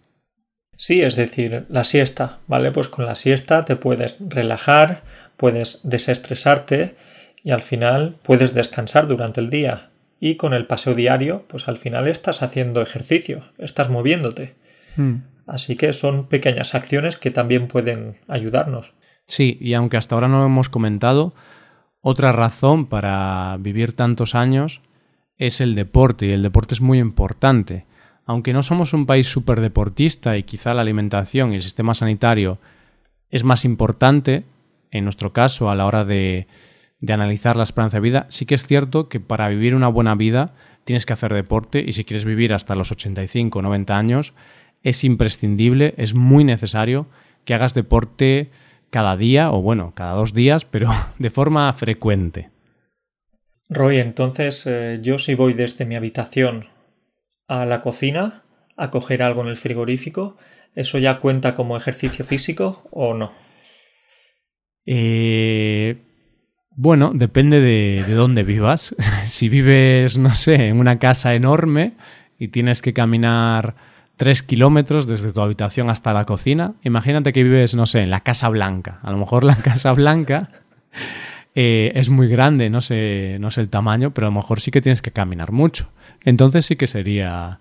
Sí, 0.81 1.01
es 1.01 1.17
decir, 1.17 1.65
la 1.67 1.83
siesta, 1.83 2.39
¿vale? 2.47 2.71
Pues 2.71 2.87
con 2.87 3.05
la 3.05 3.15
siesta 3.15 3.65
te 3.65 3.75
puedes 3.75 4.15
relajar, 4.21 5.03
puedes 5.35 5.81
desestresarte 5.83 6.95
y 7.43 7.51
al 7.51 7.61
final 7.63 8.15
puedes 8.23 8.53
descansar 8.53 9.05
durante 9.05 9.41
el 9.41 9.49
día. 9.49 9.89
Y 10.21 10.37
con 10.37 10.53
el 10.53 10.67
paseo 10.67 10.93
diario, 10.93 11.43
pues 11.49 11.67
al 11.67 11.75
final 11.75 12.07
estás 12.07 12.41
haciendo 12.41 12.81
ejercicio, 12.81 13.43
estás 13.57 13.89
moviéndote. 13.89 14.55
Hmm. 14.95 15.15
Así 15.47 15.75
que 15.75 15.91
son 15.91 16.29
pequeñas 16.29 16.73
acciones 16.73 17.17
que 17.17 17.29
también 17.29 17.67
pueden 17.67 18.15
ayudarnos. 18.29 18.93
Sí, 19.27 19.57
y 19.59 19.73
aunque 19.73 19.97
hasta 19.97 20.15
ahora 20.15 20.29
no 20.29 20.39
lo 20.39 20.45
hemos 20.45 20.69
comentado, 20.69 21.33
otra 21.99 22.31
razón 22.31 22.87
para 22.87 23.57
vivir 23.59 23.97
tantos 23.97 24.33
años 24.33 24.79
es 25.35 25.59
el 25.59 25.75
deporte, 25.75 26.27
y 26.27 26.31
el 26.31 26.41
deporte 26.41 26.73
es 26.73 26.79
muy 26.79 26.99
importante 26.99 27.85
aunque 28.29 28.53
no 28.53 28.61
somos 28.61 28.93
un 28.93 29.07
país 29.07 29.25
súper 29.25 29.59
deportista 29.59 30.37
y 30.37 30.43
quizá 30.43 30.75
la 30.75 30.81
alimentación 30.81 31.51
y 31.51 31.55
el 31.55 31.63
sistema 31.63 31.95
sanitario 31.95 32.59
es 33.31 33.43
más 33.43 33.65
importante, 33.65 34.43
en 34.91 35.03
nuestro 35.03 35.33
caso, 35.33 35.71
a 35.71 35.75
la 35.75 35.87
hora 35.87 36.05
de, 36.05 36.45
de 36.99 37.13
analizar 37.13 37.55
la 37.55 37.63
esperanza 37.63 37.97
de 37.97 38.01
vida, 38.01 38.27
sí 38.29 38.45
que 38.45 38.53
es 38.53 38.67
cierto 38.67 39.09
que 39.09 39.19
para 39.19 39.49
vivir 39.49 39.73
una 39.73 39.87
buena 39.87 40.13
vida 40.13 40.53
tienes 40.83 41.07
que 41.07 41.13
hacer 41.13 41.33
deporte 41.33 41.83
y 41.83 41.93
si 41.93 42.05
quieres 42.05 42.23
vivir 42.23 42.53
hasta 42.53 42.75
los 42.75 42.91
85 42.91 43.57
o 43.57 43.61
90 43.63 43.97
años, 43.97 44.33
es 44.83 45.03
imprescindible, 45.03 45.95
es 45.97 46.13
muy 46.13 46.43
necesario 46.43 47.07
que 47.45 47.55
hagas 47.55 47.73
deporte 47.73 48.51
cada 48.91 49.17
día 49.17 49.49
o 49.49 49.63
bueno, 49.63 49.93
cada 49.95 50.13
dos 50.13 50.35
días, 50.35 50.65
pero 50.65 50.91
de 51.17 51.31
forma 51.31 51.73
frecuente. 51.73 52.51
Roy, 53.69 53.97
entonces 53.97 54.67
eh, 54.67 54.99
yo 55.01 55.17
si 55.17 55.33
voy 55.33 55.53
desde 55.53 55.87
mi 55.87 55.95
habitación 55.95 56.67
a 57.49 57.65
la 57.65 57.81
cocina 57.81 58.43
a 58.77 58.91
coger 58.91 59.21
algo 59.23 59.41
en 59.41 59.49
el 59.49 59.57
frigorífico, 59.57 60.37
¿eso 60.75 60.99
ya 60.99 61.19
cuenta 61.19 61.55
como 61.55 61.75
ejercicio 61.75 62.23
físico 62.23 62.87
o 62.91 63.13
no? 63.13 63.33
Eh, 64.85 65.97
bueno, 66.69 67.11
depende 67.13 67.59
de, 67.59 68.05
de 68.07 68.13
dónde 68.13 68.43
vivas. 68.43 68.95
si 69.25 69.49
vives, 69.49 70.17
no 70.17 70.33
sé, 70.33 70.69
en 70.69 70.79
una 70.79 70.99
casa 70.99 71.35
enorme 71.35 71.93
y 72.37 72.47
tienes 72.47 72.81
que 72.81 72.93
caminar 72.93 73.75
tres 74.15 74.43
kilómetros 74.43 75.07
desde 75.07 75.31
tu 75.31 75.41
habitación 75.41 75.89
hasta 75.89 76.13
la 76.13 76.25
cocina, 76.25 76.73
imagínate 76.83 77.33
que 77.33 77.43
vives, 77.43 77.73
no 77.73 77.85
sé, 77.85 78.01
en 78.01 78.09
la 78.09 78.19
Casa 78.19 78.49
Blanca. 78.49 78.99
A 79.01 79.11
lo 79.11 79.17
mejor 79.17 79.43
la 79.43 79.55
Casa 79.63 79.91
Blanca 79.93 80.49
eh, 81.55 81.91
es 81.95 82.09
muy 82.09 82.27
grande, 82.27 82.69
no 82.69 82.81
sé, 82.81 83.37
no 83.39 83.51
sé 83.51 83.61
el 83.61 83.69
tamaño, 83.69 84.13
pero 84.13 84.27
a 84.27 84.29
lo 84.29 84.35
mejor 84.35 84.61
sí 84.61 84.71
que 84.71 84.81
tienes 84.81 85.01
que 85.01 85.11
caminar 85.11 85.51
mucho. 85.51 85.89
Entonces 86.23 86.65
sí 86.65 86.75
que 86.75 86.87
sería 86.87 87.59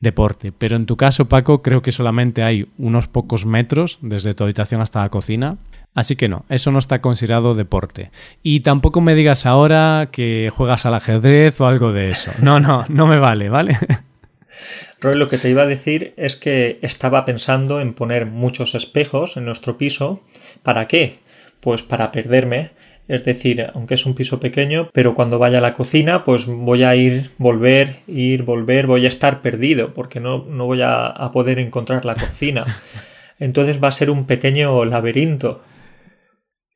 deporte. 0.00 0.52
Pero 0.52 0.76
en 0.76 0.86
tu 0.86 0.96
caso, 0.96 1.28
Paco, 1.28 1.62
creo 1.62 1.82
que 1.82 1.92
solamente 1.92 2.42
hay 2.42 2.68
unos 2.78 3.06
pocos 3.06 3.46
metros 3.46 3.98
desde 4.00 4.32
tu 4.32 4.44
habitación 4.44 4.80
hasta 4.80 5.00
la 5.00 5.10
cocina. 5.10 5.58
Así 5.94 6.16
que 6.16 6.28
no, 6.28 6.44
eso 6.48 6.70
no 6.70 6.78
está 6.78 7.00
considerado 7.00 7.54
deporte. 7.54 8.10
Y 8.42 8.60
tampoco 8.60 9.00
me 9.00 9.14
digas 9.14 9.44
ahora 9.44 10.08
que 10.12 10.50
juegas 10.54 10.86
al 10.86 10.94
ajedrez 10.94 11.60
o 11.60 11.66
algo 11.66 11.92
de 11.92 12.08
eso. 12.08 12.32
No, 12.40 12.60
no, 12.60 12.86
no 12.88 13.06
me 13.06 13.18
vale, 13.18 13.48
¿vale? 13.48 13.76
Roy, 15.00 15.16
lo 15.16 15.28
que 15.28 15.38
te 15.38 15.50
iba 15.50 15.62
a 15.62 15.66
decir 15.66 16.12
es 16.16 16.36
que 16.36 16.78
estaba 16.82 17.24
pensando 17.24 17.80
en 17.80 17.94
poner 17.94 18.26
muchos 18.26 18.74
espejos 18.74 19.36
en 19.36 19.46
nuestro 19.46 19.78
piso. 19.78 20.22
¿Para 20.62 20.86
qué? 20.86 21.18
Pues 21.60 21.82
para 21.82 22.12
perderme 22.12 22.70
es 23.10 23.24
decir, 23.24 23.66
aunque 23.74 23.94
es 23.94 24.06
un 24.06 24.14
piso 24.14 24.38
pequeño, 24.38 24.88
pero 24.92 25.16
cuando 25.16 25.40
vaya 25.40 25.58
a 25.58 25.60
la 25.60 25.74
cocina, 25.74 26.22
pues 26.22 26.46
voy 26.46 26.84
a 26.84 26.94
ir, 26.94 27.32
volver, 27.38 28.02
ir, 28.06 28.44
volver, 28.44 28.86
voy 28.86 29.04
a 29.04 29.08
estar 29.08 29.42
perdido 29.42 29.92
porque 29.94 30.20
no, 30.20 30.44
no 30.44 30.66
voy 30.66 30.80
a, 30.84 31.28
poder 31.32 31.58
encontrar 31.58 32.04
la 32.04 32.14
cocina. 32.14 32.80
Entonces 33.40 33.82
va 33.82 33.88
a 33.88 33.92
ser 33.92 34.10
un 34.10 34.26
pequeño 34.26 34.84
laberinto. 34.84 35.60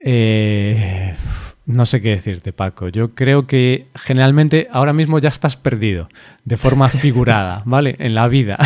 Eh, 0.01 1.15
no 1.67 1.87
sé 1.87 2.03
qué 2.03 2.11
decirte, 2.11 2.53
Paco. 2.53 2.89
Yo 2.89 3.15
creo 3.15 3.47
que 3.47 3.87
generalmente 3.95 4.67
ahora 4.73 4.93
mismo 4.93 5.21
ya 5.21 5.29
estás 5.29 5.57
perdido, 5.57 6.09
de 6.45 6.57
forma 6.57 6.89
figurada, 6.89 7.63
¿vale? 7.65 7.95
En 8.01 8.17
la 8.17 8.27
vida. 8.27 8.59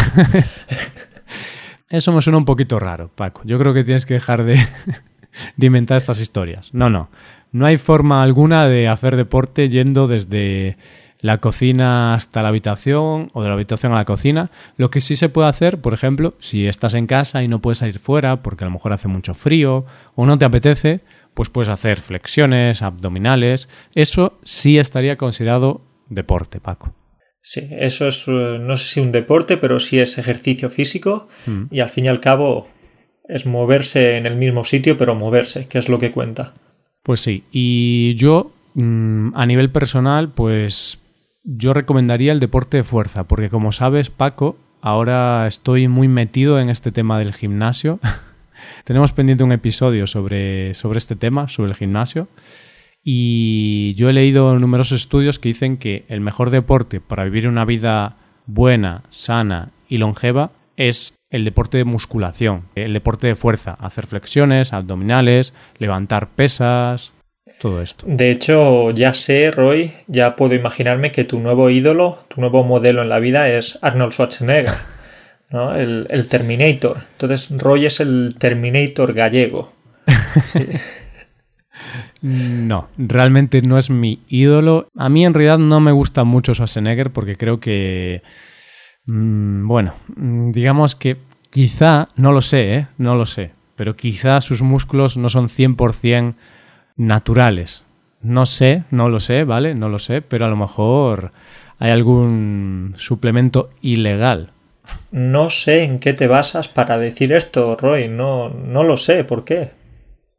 Eso 1.90 2.12
me 2.14 2.22
suena 2.22 2.38
un 2.38 2.46
poquito 2.46 2.78
raro, 2.78 3.10
Paco. 3.14 3.42
Yo 3.44 3.58
creo 3.58 3.74
que 3.74 3.84
tienes 3.84 4.06
que 4.06 4.14
dejar 4.14 4.44
de, 4.44 4.58
de 5.56 5.66
inventar 5.66 5.98
estas 5.98 6.20
historias. 6.22 6.72
No, 6.72 6.88
no. 6.88 7.10
No 7.52 7.66
hay 7.66 7.76
forma 7.76 8.22
alguna 8.22 8.68
de 8.68 8.88
hacer 8.88 9.16
deporte 9.16 9.68
yendo 9.68 10.06
desde 10.06 10.74
la 11.20 11.38
cocina 11.38 12.14
hasta 12.14 12.42
la 12.42 12.48
habitación 12.48 13.30
o 13.32 13.42
de 13.42 13.48
la 13.48 13.54
habitación 13.54 13.92
a 13.92 13.96
la 13.96 14.04
cocina. 14.04 14.50
Lo 14.76 14.90
que 14.90 15.00
sí 15.00 15.16
se 15.16 15.28
puede 15.28 15.48
hacer, 15.48 15.80
por 15.80 15.94
ejemplo, 15.94 16.34
si 16.38 16.66
estás 16.66 16.94
en 16.94 17.06
casa 17.06 17.42
y 17.42 17.48
no 17.48 17.60
puedes 17.60 17.78
salir 17.78 17.98
fuera 17.98 18.42
porque 18.42 18.64
a 18.64 18.68
lo 18.68 18.72
mejor 18.72 18.92
hace 18.92 19.08
mucho 19.08 19.34
frío 19.34 19.84
o 20.14 20.26
no 20.26 20.38
te 20.38 20.44
apetece, 20.44 21.00
pues 21.34 21.50
puedes 21.50 21.68
hacer 21.68 22.00
flexiones, 22.00 22.82
abdominales. 22.82 23.68
Eso 23.94 24.38
sí 24.42 24.78
estaría 24.78 25.16
considerado 25.16 25.82
deporte, 26.08 26.60
Paco. 26.60 26.94
Sí, 27.40 27.68
eso 27.70 28.08
es, 28.08 28.24
eh, 28.26 28.58
no 28.60 28.76
sé 28.76 28.88
si 28.88 29.00
un 29.00 29.12
deporte, 29.12 29.56
pero 29.56 29.80
sí 29.80 29.98
es 30.00 30.18
ejercicio 30.18 30.70
físico 30.70 31.28
mm. 31.46 31.64
y 31.70 31.80
al 31.80 31.88
fin 31.88 32.04
y 32.04 32.08
al 32.08 32.20
cabo 32.20 32.66
es 33.28 33.46
moverse 33.46 34.16
en 34.16 34.26
el 34.26 34.36
mismo 34.36 34.64
sitio, 34.64 34.96
pero 34.96 35.14
moverse, 35.14 35.66
que 35.68 35.78
es 35.78 35.88
lo 35.88 35.98
que 35.98 36.10
cuenta. 36.10 36.54
Pues 37.02 37.20
sí, 37.20 37.44
y 37.52 38.14
yo 38.16 38.52
mm, 38.74 39.30
a 39.34 39.46
nivel 39.46 39.70
personal, 39.70 40.30
pues 40.32 41.02
yo 41.44 41.72
recomendaría 41.72 42.32
el 42.32 42.40
deporte 42.40 42.78
de 42.78 42.84
fuerza, 42.84 43.24
porque 43.24 43.48
como 43.48 43.72
sabes, 43.72 44.10
Paco, 44.10 44.56
ahora 44.80 45.46
estoy 45.46 45.88
muy 45.88 46.08
metido 46.08 46.58
en 46.60 46.68
este 46.68 46.92
tema 46.92 47.18
del 47.18 47.32
gimnasio. 47.32 48.00
Tenemos 48.84 49.12
pendiente 49.12 49.44
un 49.44 49.52
episodio 49.52 50.06
sobre, 50.06 50.74
sobre 50.74 50.98
este 50.98 51.16
tema, 51.16 51.48
sobre 51.48 51.70
el 51.70 51.76
gimnasio. 51.76 52.28
Y 53.02 53.94
yo 53.94 54.10
he 54.10 54.12
leído 54.12 54.58
numerosos 54.58 55.00
estudios 55.00 55.38
que 55.38 55.48
dicen 55.48 55.78
que 55.78 56.04
el 56.08 56.20
mejor 56.20 56.50
deporte 56.50 57.00
para 57.00 57.24
vivir 57.24 57.48
una 57.48 57.64
vida 57.64 58.16
buena, 58.46 59.04
sana 59.10 59.70
y 59.88 59.98
longeva 59.98 60.50
es 60.76 61.17
el 61.30 61.44
deporte 61.44 61.78
de 61.78 61.84
musculación, 61.84 62.64
el 62.74 62.92
deporte 62.92 63.26
de 63.26 63.36
fuerza, 63.36 63.76
hacer 63.80 64.06
flexiones, 64.06 64.72
abdominales, 64.72 65.52
levantar 65.78 66.28
pesas, 66.28 67.12
todo 67.60 67.82
esto. 67.82 68.06
De 68.08 68.30
hecho, 68.30 68.90
ya 68.92 69.14
sé, 69.14 69.50
Roy, 69.50 69.92
ya 70.06 70.36
puedo 70.36 70.54
imaginarme 70.54 71.12
que 71.12 71.24
tu 71.24 71.40
nuevo 71.40 71.70
ídolo, 71.70 72.18
tu 72.28 72.40
nuevo 72.40 72.64
modelo 72.64 73.02
en 73.02 73.08
la 73.08 73.18
vida 73.18 73.48
es 73.50 73.78
Arnold 73.82 74.12
Schwarzenegger, 74.12 74.74
¿no? 75.50 75.74
el, 75.74 76.26
Terminator. 76.28 77.02
Entonces, 77.12 77.48
Roy 77.50 77.86
es 77.86 78.00
el 78.00 78.36
Terminator 78.38 79.12
gallego. 79.12 79.72
No, 82.20 82.88
realmente 82.98 83.62
no 83.62 83.78
es 83.78 83.90
mi 83.90 84.24
ídolo. 84.28 84.88
A 84.96 85.08
mí 85.08 85.24
en 85.24 85.34
realidad 85.34 85.58
no 85.58 85.78
me 85.78 85.92
gusta 85.92 86.24
mucho 86.24 86.52
Schwarzenegger 86.52 87.10
porque 87.10 87.36
creo 87.36 87.60
que... 87.60 88.22
Mm, 89.08 89.66
bueno, 89.66 89.94
mm, 90.16 90.52
digamos 90.52 90.94
que 90.94 91.16
quizá, 91.50 92.08
no 92.16 92.30
lo 92.32 92.42
sé, 92.42 92.74
¿eh? 92.74 92.86
no 92.98 93.14
lo 93.14 93.24
sé, 93.24 93.52
pero 93.74 93.96
quizá 93.96 94.40
sus 94.40 94.62
músculos 94.62 95.16
no 95.16 95.30
son 95.30 95.48
100% 95.48 96.34
naturales. 96.96 97.84
No 98.20 98.46
sé, 98.46 98.84
no 98.90 99.08
lo 99.08 99.20
sé, 99.20 99.44
¿vale? 99.44 99.74
No 99.74 99.88
lo 99.88 99.98
sé, 99.98 100.20
pero 100.20 100.44
a 100.44 100.48
lo 100.48 100.56
mejor 100.56 101.32
hay 101.78 101.90
algún 101.90 102.94
suplemento 102.96 103.70
ilegal. 103.80 104.50
No 105.10 105.50
sé 105.50 105.84
en 105.84 106.00
qué 106.00 106.12
te 106.12 106.26
basas 106.26 106.68
para 106.68 106.98
decir 106.98 107.32
esto, 107.32 107.76
Roy. 107.80 108.08
No, 108.08 108.50
no 108.50 108.82
lo 108.82 108.96
sé. 108.96 109.22
¿Por 109.24 109.44
qué? 109.44 109.70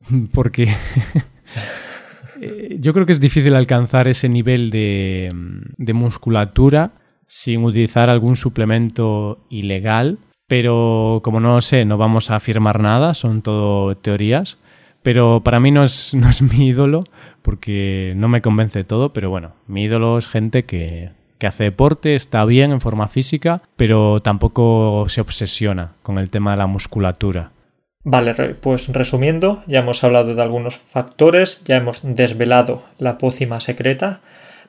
Porque 0.33 0.67
eh, 2.41 2.77
yo 2.79 2.93
creo 2.93 3.05
que 3.05 3.13
es 3.13 3.19
difícil 3.19 3.55
alcanzar 3.55 4.07
ese 4.07 4.27
nivel 4.27 4.69
de, 4.69 5.31
de 5.77 5.93
musculatura 5.93 6.91
sin 7.29 7.63
utilizar 7.63 8.09
algún 8.09 8.35
suplemento 8.35 9.37
ilegal. 9.49 10.17
Pero 10.47 11.21
como 11.23 11.39
no 11.39 11.53
lo 11.53 11.61
sé, 11.61 11.85
no 11.85 11.99
vamos 11.99 12.31
a 12.31 12.35
afirmar 12.35 12.79
nada, 12.79 13.13
son 13.13 13.43
todo 13.43 13.95
teorías. 13.95 14.57
Pero 15.03 15.41
para 15.43 15.59
mí 15.59 15.69
no 15.69 15.83
es, 15.83 16.13
no 16.15 16.27
es 16.27 16.41
mi 16.41 16.67
ídolo, 16.67 17.01
porque 17.43 18.13
no 18.17 18.27
me 18.27 18.41
convence 18.41 18.83
todo, 18.83 19.13
pero 19.13 19.29
bueno, 19.29 19.53
mi 19.67 19.83
ídolo 19.83 20.17
es 20.17 20.27
gente 20.27 20.63
que, 20.63 21.11
que 21.37 21.45
hace 21.47 21.65
deporte, 21.65 22.15
está 22.15 22.43
bien 22.45 22.71
en 22.71 22.81
forma 22.81 23.07
física, 23.07 23.61
pero 23.75 24.21
tampoco 24.21 25.05
se 25.07 25.21
obsesiona 25.21 25.93
con 26.01 26.17
el 26.17 26.31
tema 26.31 26.51
de 26.51 26.57
la 26.57 26.67
musculatura. 26.67 27.51
Vale, 28.03 28.33
pues 28.55 28.87
resumiendo, 28.87 29.61
ya 29.67 29.79
hemos 29.79 30.03
hablado 30.03 30.33
de 30.33 30.41
algunos 30.41 30.77
factores, 30.77 31.63
ya 31.65 31.75
hemos 31.75 31.99
desvelado 32.01 32.83
la 32.97 33.19
pócima 33.19 33.59
secreta 33.59 34.21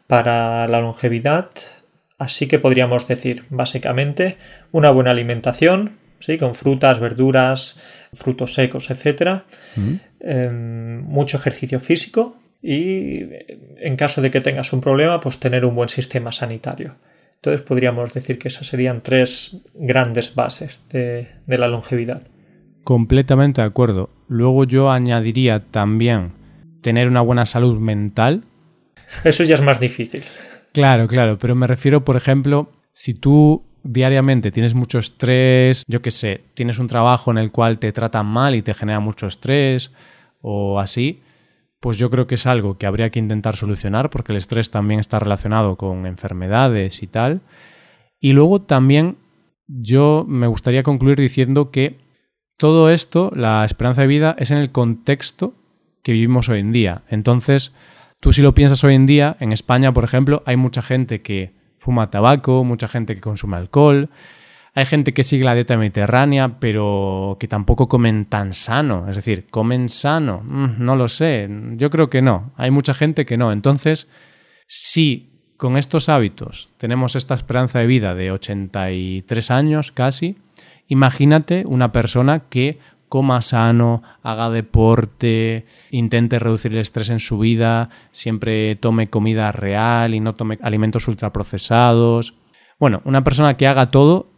para 0.06 0.66
la 0.68 0.80
longevidad, 0.80 1.48
así 2.20 2.46
que 2.46 2.58
podríamos 2.58 3.08
decir 3.08 3.44
básicamente 3.48 4.36
una 4.72 4.90
buena 4.90 5.10
alimentación, 5.10 5.96
¿sí? 6.20 6.36
con 6.36 6.54
frutas, 6.54 7.00
verduras, 7.00 7.78
frutos 8.12 8.52
secos, 8.52 8.90
etc. 8.90 9.42
Em, 10.20 11.00
mucho 11.00 11.38
ejercicio 11.38 11.80
físico 11.80 12.36
y 12.62 13.20
en 13.78 13.96
caso 13.96 14.20
de 14.20 14.30
que 14.30 14.42
tengas 14.42 14.74
un 14.74 14.82
problema, 14.82 15.18
pues 15.18 15.40
tener 15.40 15.64
un 15.64 15.74
buen 15.74 15.88
sistema 15.88 16.30
sanitario. 16.30 16.96
Entonces 17.36 17.62
podríamos 17.62 18.12
decir 18.12 18.38
que 18.38 18.48
esas 18.48 18.66
serían 18.66 19.00
tres 19.00 19.56
grandes 19.72 20.34
bases 20.34 20.78
de, 20.90 21.26
de 21.46 21.58
la 21.58 21.68
longevidad. 21.68 22.22
Completamente 22.84 23.62
de 23.62 23.66
acuerdo. 23.66 24.10
Luego 24.28 24.64
yo 24.64 24.90
añadiría 24.90 25.60
también 25.70 26.32
tener 26.82 27.08
una 27.08 27.22
buena 27.22 27.46
salud 27.46 27.78
mental. 27.78 28.44
Eso 29.24 29.42
ya 29.42 29.54
es 29.54 29.62
más 29.62 29.80
difícil. 29.80 30.22
Claro, 30.72 31.06
claro, 31.08 31.38
pero 31.38 31.54
me 31.54 31.66
refiero, 31.66 32.04
por 32.04 32.16
ejemplo, 32.16 32.70
si 32.92 33.14
tú 33.14 33.64
diariamente 33.82 34.50
tienes 34.52 34.74
mucho 34.74 34.98
estrés, 34.98 35.84
yo 35.88 36.02
qué 36.02 36.10
sé, 36.10 36.44
tienes 36.54 36.78
un 36.78 36.86
trabajo 36.86 37.30
en 37.30 37.38
el 37.38 37.50
cual 37.50 37.78
te 37.78 37.92
tratan 37.92 38.26
mal 38.26 38.54
y 38.54 38.62
te 38.62 38.74
genera 38.74 39.00
mucho 39.00 39.26
estrés 39.26 39.90
o 40.42 40.78
así, 40.78 41.20
pues 41.80 41.98
yo 41.98 42.10
creo 42.10 42.26
que 42.26 42.34
es 42.34 42.46
algo 42.46 42.76
que 42.76 42.86
habría 42.86 43.10
que 43.10 43.18
intentar 43.18 43.56
solucionar 43.56 44.10
porque 44.10 44.32
el 44.32 44.38
estrés 44.38 44.70
también 44.70 45.00
está 45.00 45.18
relacionado 45.18 45.76
con 45.76 46.06
enfermedades 46.06 47.02
y 47.02 47.06
tal. 47.06 47.40
Y 48.20 48.32
luego 48.32 48.60
también 48.60 49.16
yo 49.66 50.24
me 50.28 50.46
gustaría 50.46 50.82
concluir 50.82 51.18
diciendo 51.18 51.70
que 51.70 51.96
todo 52.58 52.90
esto, 52.90 53.32
la 53.34 53.64
esperanza 53.64 54.02
de 54.02 54.08
vida, 54.08 54.36
es 54.38 54.50
en 54.50 54.58
el 54.58 54.70
contexto 54.70 55.54
que 56.02 56.12
vivimos 56.12 56.50
hoy 56.50 56.60
en 56.60 56.72
día. 56.72 57.02
Entonces, 57.08 57.72
tú 58.20 58.32
si 58.32 58.42
lo 58.42 58.54
piensas 58.54 58.84
hoy 58.84 58.94
en 58.94 59.06
día, 59.06 59.36
en 59.40 59.52
España, 59.52 59.92
por 59.92 60.04
ejemplo, 60.04 60.42
hay 60.46 60.56
mucha 60.56 60.82
gente 60.82 61.22
que 61.22 61.52
fuma 61.78 62.10
tabaco, 62.10 62.62
mucha 62.64 62.86
gente 62.88 63.14
que 63.14 63.20
consume 63.20 63.56
alcohol, 63.56 64.10
hay 64.74 64.84
gente 64.84 65.12
que 65.12 65.24
sigue 65.24 65.44
la 65.44 65.54
dieta 65.54 65.76
mediterránea, 65.76 66.60
pero 66.60 67.36
que 67.40 67.48
tampoco 67.48 67.88
comen 67.88 68.26
tan 68.26 68.52
sano. 68.52 69.08
Es 69.08 69.16
decir, 69.16 69.46
¿comen 69.50 69.88
sano? 69.88 70.42
Mm, 70.44 70.84
no 70.84 70.94
lo 70.94 71.08
sé. 71.08 71.48
Yo 71.72 71.90
creo 71.90 72.08
que 72.08 72.22
no. 72.22 72.52
Hay 72.56 72.70
mucha 72.70 72.94
gente 72.94 73.26
que 73.26 73.36
no. 73.36 73.50
Entonces, 73.50 74.06
si 74.68 75.30
con 75.56 75.76
estos 75.76 76.08
hábitos 76.08 76.72
tenemos 76.78 77.16
esta 77.16 77.34
esperanza 77.34 77.80
de 77.80 77.86
vida 77.86 78.14
de 78.14 78.30
83 78.30 79.50
años 79.50 79.92
casi, 79.92 80.38
imagínate 80.86 81.64
una 81.66 81.90
persona 81.90 82.44
que 82.48 82.78
coma 83.10 83.42
sano, 83.42 84.02
haga 84.22 84.48
deporte, 84.48 85.66
intente 85.90 86.38
reducir 86.38 86.72
el 86.72 86.78
estrés 86.78 87.10
en 87.10 87.18
su 87.18 87.38
vida, 87.38 87.90
siempre 88.12 88.76
tome 88.76 89.10
comida 89.10 89.52
real 89.52 90.14
y 90.14 90.20
no 90.20 90.34
tome 90.34 90.58
alimentos 90.62 91.06
ultraprocesados. 91.08 92.34
Bueno, 92.78 93.02
una 93.04 93.22
persona 93.22 93.58
que 93.58 93.66
haga 93.66 93.90
todo 93.90 94.30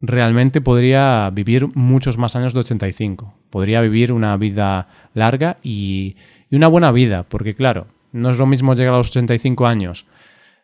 realmente 0.00 0.60
podría 0.60 1.28
vivir 1.30 1.66
muchos 1.74 2.18
más 2.18 2.36
años 2.36 2.54
de 2.54 2.60
85. 2.60 3.34
Podría 3.50 3.80
vivir 3.80 4.12
una 4.12 4.36
vida 4.36 4.86
larga 5.14 5.56
y, 5.64 6.14
y 6.48 6.54
una 6.54 6.68
buena 6.68 6.92
vida, 6.92 7.24
porque 7.24 7.56
claro, 7.56 7.88
no 8.12 8.30
es 8.30 8.38
lo 8.38 8.46
mismo 8.46 8.74
llegar 8.74 8.94
a 8.94 8.98
los 8.98 9.08
85 9.08 9.66
años 9.66 10.06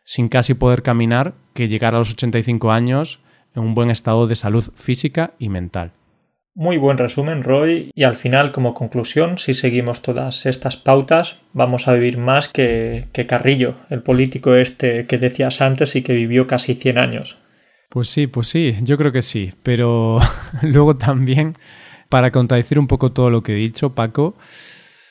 sin 0.05 0.29
casi 0.29 0.53
poder 0.53 0.83
caminar 0.83 1.33
que 1.53 1.67
llegar 1.67 1.95
a 1.95 1.97
los 1.97 2.11
85 2.11 2.71
años 2.71 3.19
en 3.55 3.63
un 3.63 3.75
buen 3.75 3.89
estado 3.89 4.27
de 4.27 4.35
salud 4.35 4.63
física 4.75 5.33
y 5.39 5.49
mental. 5.49 5.91
Muy 6.57 6.77
buen 6.77 6.97
resumen, 6.97 7.43
Roy. 7.43 7.91
Y 7.93 8.03
al 8.03 8.15
final, 8.15 8.53
como 8.53 8.73
conclusión, 8.73 9.37
si 9.37 9.53
seguimos 9.53 10.01
todas 10.01 10.45
estas 10.45 10.77
pautas, 10.77 11.35
vamos 11.51 11.89
a 11.89 11.93
vivir 11.93 12.17
más 12.17 12.47
que, 12.47 13.07
que 13.11 13.27
Carrillo, 13.27 13.75
el 13.89 14.01
político 14.01 14.55
este 14.55 15.05
que 15.05 15.17
decías 15.17 15.59
antes 15.59 15.97
y 15.97 16.01
que 16.01 16.13
vivió 16.13 16.47
casi 16.47 16.75
100 16.75 16.97
años. 16.97 17.37
Pues 17.89 18.07
sí, 18.07 18.27
pues 18.27 18.47
sí, 18.47 18.73
yo 18.83 18.97
creo 18.97 19.11
que 19.11 19.21
sí. 19.21 19.51
Pero 19.63 20.19
luego 20.61 20.95
también, 20.95 21.57
para 22.07 22.31
contradecir 22.31 22.79
un 22.79 22.87
poco 22.87 23.11
todo 23.11 23.29
lo 23.29 23.43
que 23.43 23.51
he 23.51 23.55
dicho, 23.55 23.93
Paco, 23.93 24.37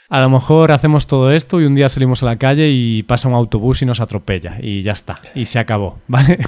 a 0.08 0.20
lo 0.20 0.30
mejor 0.30 0.72
hacemos 0.72 1.06
todo 1.06 1.30
esto 1.30 1.60
y 1.60 1.66
un 1.66 1.74
día 1.74 1.90
salimos 1.90 2.22
a 2.22 2.26
la 2.26 2.38
calle 2.38 2.70
y 2.70 3.02
pasa 3.02 3.28
un 3.28 3.34
autobús 3.34 3.82
y 3.82 3.84
nos 3.86 4.00
atropella 4.00 4.56
y 4.62 4.80
ya 4.80 4.92
está, 4.92 5.20
y 5.34 5.44
se 5.44 5.58
acabó, 5.58 5.98
¿vale? 6.08 6.38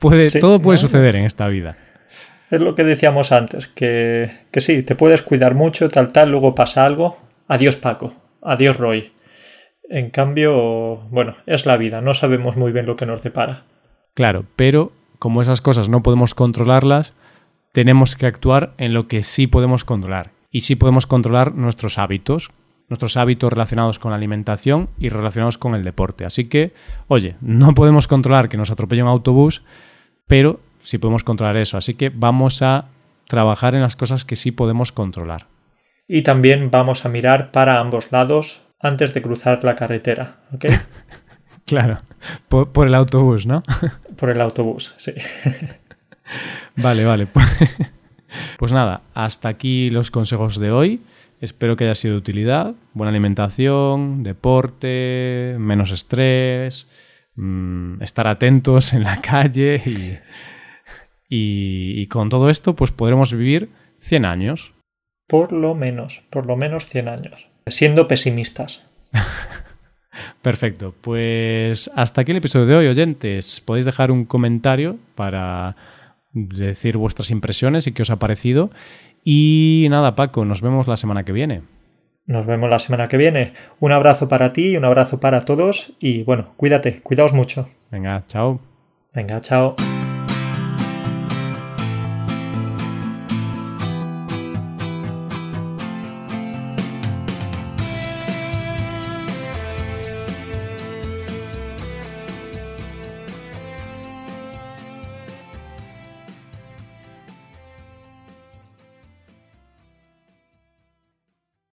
puede, 0.00 0.32
todo 0.40 0.60
puede 0.60 0.78
suceder 0.78 1.14
en 1.14 1.24
esta 1.24 1.46
vida 1.46 1.76
es 2.50 2.60
lo 2.60 2.74
que 2.74 2.84
decíamos 2.84 3.32
antes, 3.32 3.68
que, 3.68 4.30
que 4.50 4.60
sí, 4.60 4.82
te 4.82 4.94
puedes 4.94 5.22
cuidar 5.22 5.54
mucho, 5.54 5.88
tal, 5.88 6.12
tal, 6.12 6.30
luego 6.30 6.54
pasa 6.54 6.84
algo. 6.84 7.18
Adiós 7.46 7.76
Paco, 7.76 8.14
adiós 8.42 8.76
Roy. 8.76 9.12
En 9.88 10.10
cambio, 10.10 10.96
bueno, 11.10 11.36
es 11.46 11.64
la 11.64 11.76
vida, 11.76 12.00
no 12.00 12.14
sabemos 12.14 12.56
muy 12.56 12.72
bien 12.72 12.86
lo 12.86 12.96
que 12.96 13.06
nos 13.06 13.22
depara. 13.22 13.64
Claro, 14.14 14.44
pero 14.56 14.92
como 15.18 15.40
esas 15.40 15.60
cosas 15.60 15.88
no 15.88 16.02
podemos 16.02 16.34
controlarlas, 16.34 17.14
tenemos 17.72 18.16
que 18.16 18.26
actuar 18.26 18.72
en 18.78 18.94
lo 18.94 19.08
que 19.08 19.22
sí 19.22 19.46
podemos 19.46 19.84
controlar. 19.84 20.30
Y 20.50 20.62
sí 20.62 20.76
podemos 20.76 21.06
controlar 21.06 21.54
nuestros 21.54 21.98
hábitos, 21.98 22.50
nuestros 22.88 23.16
hábitos 23.16 23.52
relacionados 23.52 23.98
con 23.98 24.10
la 24.10 24.16
alimentación 24.16 24.88
y 24.98 25.08
relacionados 25.10 25.58
con 25.58 25.74
el 25.74 25.84
deporte. 25.84 26.24
Así 26.24 26.48
que, 26.48 26.72
oye, 27.06 27.36
no 27.40 27.74
podemos 27.74 28.08
controlar 28.08 28.48
que 28.48 28.56
nos 28.56 28.70
atropelle 28.70 29.02
un 29.02 29.08
autobús, 29.08 29.62
pero 30.26 30.60
si 30.88 30.96
podemos 30.96 31.22
controlar 31.22 31.58
eso. 31.58 31.76
Así 31.76 31.92
que 31.92 32.08
vamos 32.08 32.62
a 32.62 32.86
trabajar 33.26 33.74
en 33.74 33.82
las 33.82 33.94
cosas 33.94 34.24
que 34.24 34.36
sí 34.36 34.52
podemos 34.52 34.90
controlar. 34.90 35.46
Y 36.08 36.22
también 36.22 36.70
vamos 36.70 37.04
a 37.04 37.10
mirar 37.10 37.50
para 37.50 37.78
ambos 37.78 38.10
lados 38.10 38.62
antes 38.80 39.12
de 39.12 39.20
cruzar 39.20 39.62
la 39.64 39.74
carretera, 39.74 40.36
¿ok? 40.54 40.64
claro, 41.66 41.98
por, 42.48 42.86
el 42.86 42.94
autobús, 42.94 43.46
¿no? 43.46 43.62
por 44.16 44.30
el 44.30 44.40
autobús, 44.40 44.94
sí. 44.96 45.12
vale, 46.76 47.04
vale. 47.04 47.28
Pues 48.56 48.72
nada, 48.72 49.02
hasta 49.12 49.50
aquí 49.50 49.90
los 49.90 50.10
consejos 50.10 50.58
de 50.58 50.70
hoy. 50.70 51.02
Espero 51.38 51.76
que 51.76 51.84
haya 51.84 51.94
sido 51.96 52.14
de 52.14 52.20
utilidad. 52.20 52.74
Buena 52.94 53.10
alimentación, 53.10 54.22
deporte, 54.22 55.54
menos 55.58 55.90
estrés, 55.90 56.88
mm, 57.36 58.02
estar 58.02 58.26
atentos 58.26 58.94
en 58.94 59.02
la 59.02 59.20
calle 59.20 59.82
y 59.84 60.18
Y, 61.28 61.94
y 61.96 62.06
con 62.06 62.28
todo 62.28 62.50
esto, 62.50 62.74
pues 62.74 62.90
podremos 62.90 63.32
vivir 63.32 63.70
100 64.00 64.24
años. 64.24 64.72
Por 65.26 65.52
lo 65.52 65.74
menos, 65.74 66.22
por 66.30 66.46
lo 66.46 66.56
menos 66.56 66.86
100 66.86 67.08
años. 67.08 67.48
Siendo 67.66 68.08
pesimistas. 68.08 68.82
Perfecto, 70.42 70.94
pues 71.00 71.90
hasta 71.94 72.22
aquí 72.22 72.30
el 72.30 72.38
episodio 72.38 72.66
de 72.66 72.76
hoy, 72.76 72.86
oyentes. 72.86 73.60
Podéis 73.60 73.84
dejar 73.84 74.10
un 74.10 74.24
comentario 74.24 74.96
para 75.14 75.76
decir 76.32 76.96
vuestras 76.96 77.30
impresiones 77.30 77.86
y 77.86 77.92
qué 77.92 78.02
os 78.02 78.10
ha 78.10 78.18
parecido. 78.18 78.70
Y 79.24 79.86
nada, 79.90 80.14
Paco, 80.14 80.44
nos 80.44 80.62
vemos 80.62 80.88
la 80.88 80.96
semana 80.96 81.24
que 81.24 81.32
viene. 81.32 81.62
Nos 82.26 82.46
vemos 82.46 82.68
la 82.68 82.78
semana 82.78 83.08
que 83.08 83.16
viene. 83.16 83.52
Un 83.80 83.92
abrazo 83.92 84.28
para 84.28 84.52
ti, 84.52 84.76
un 84.76 84.84
abrazo 84.84 85.18
para 85.18 85.44
todos 85.44 85.92
y 85.98 86.22
bueno, 86.24 86.52
cuídate, 86.56 87.00
cuidaos 87.00 87.32
mucho. 87.32 87.68
Venga, 87.90 88.24
chao. 88.26 88.60
Venga, 89.14 89.40
chao. 89.40 89.76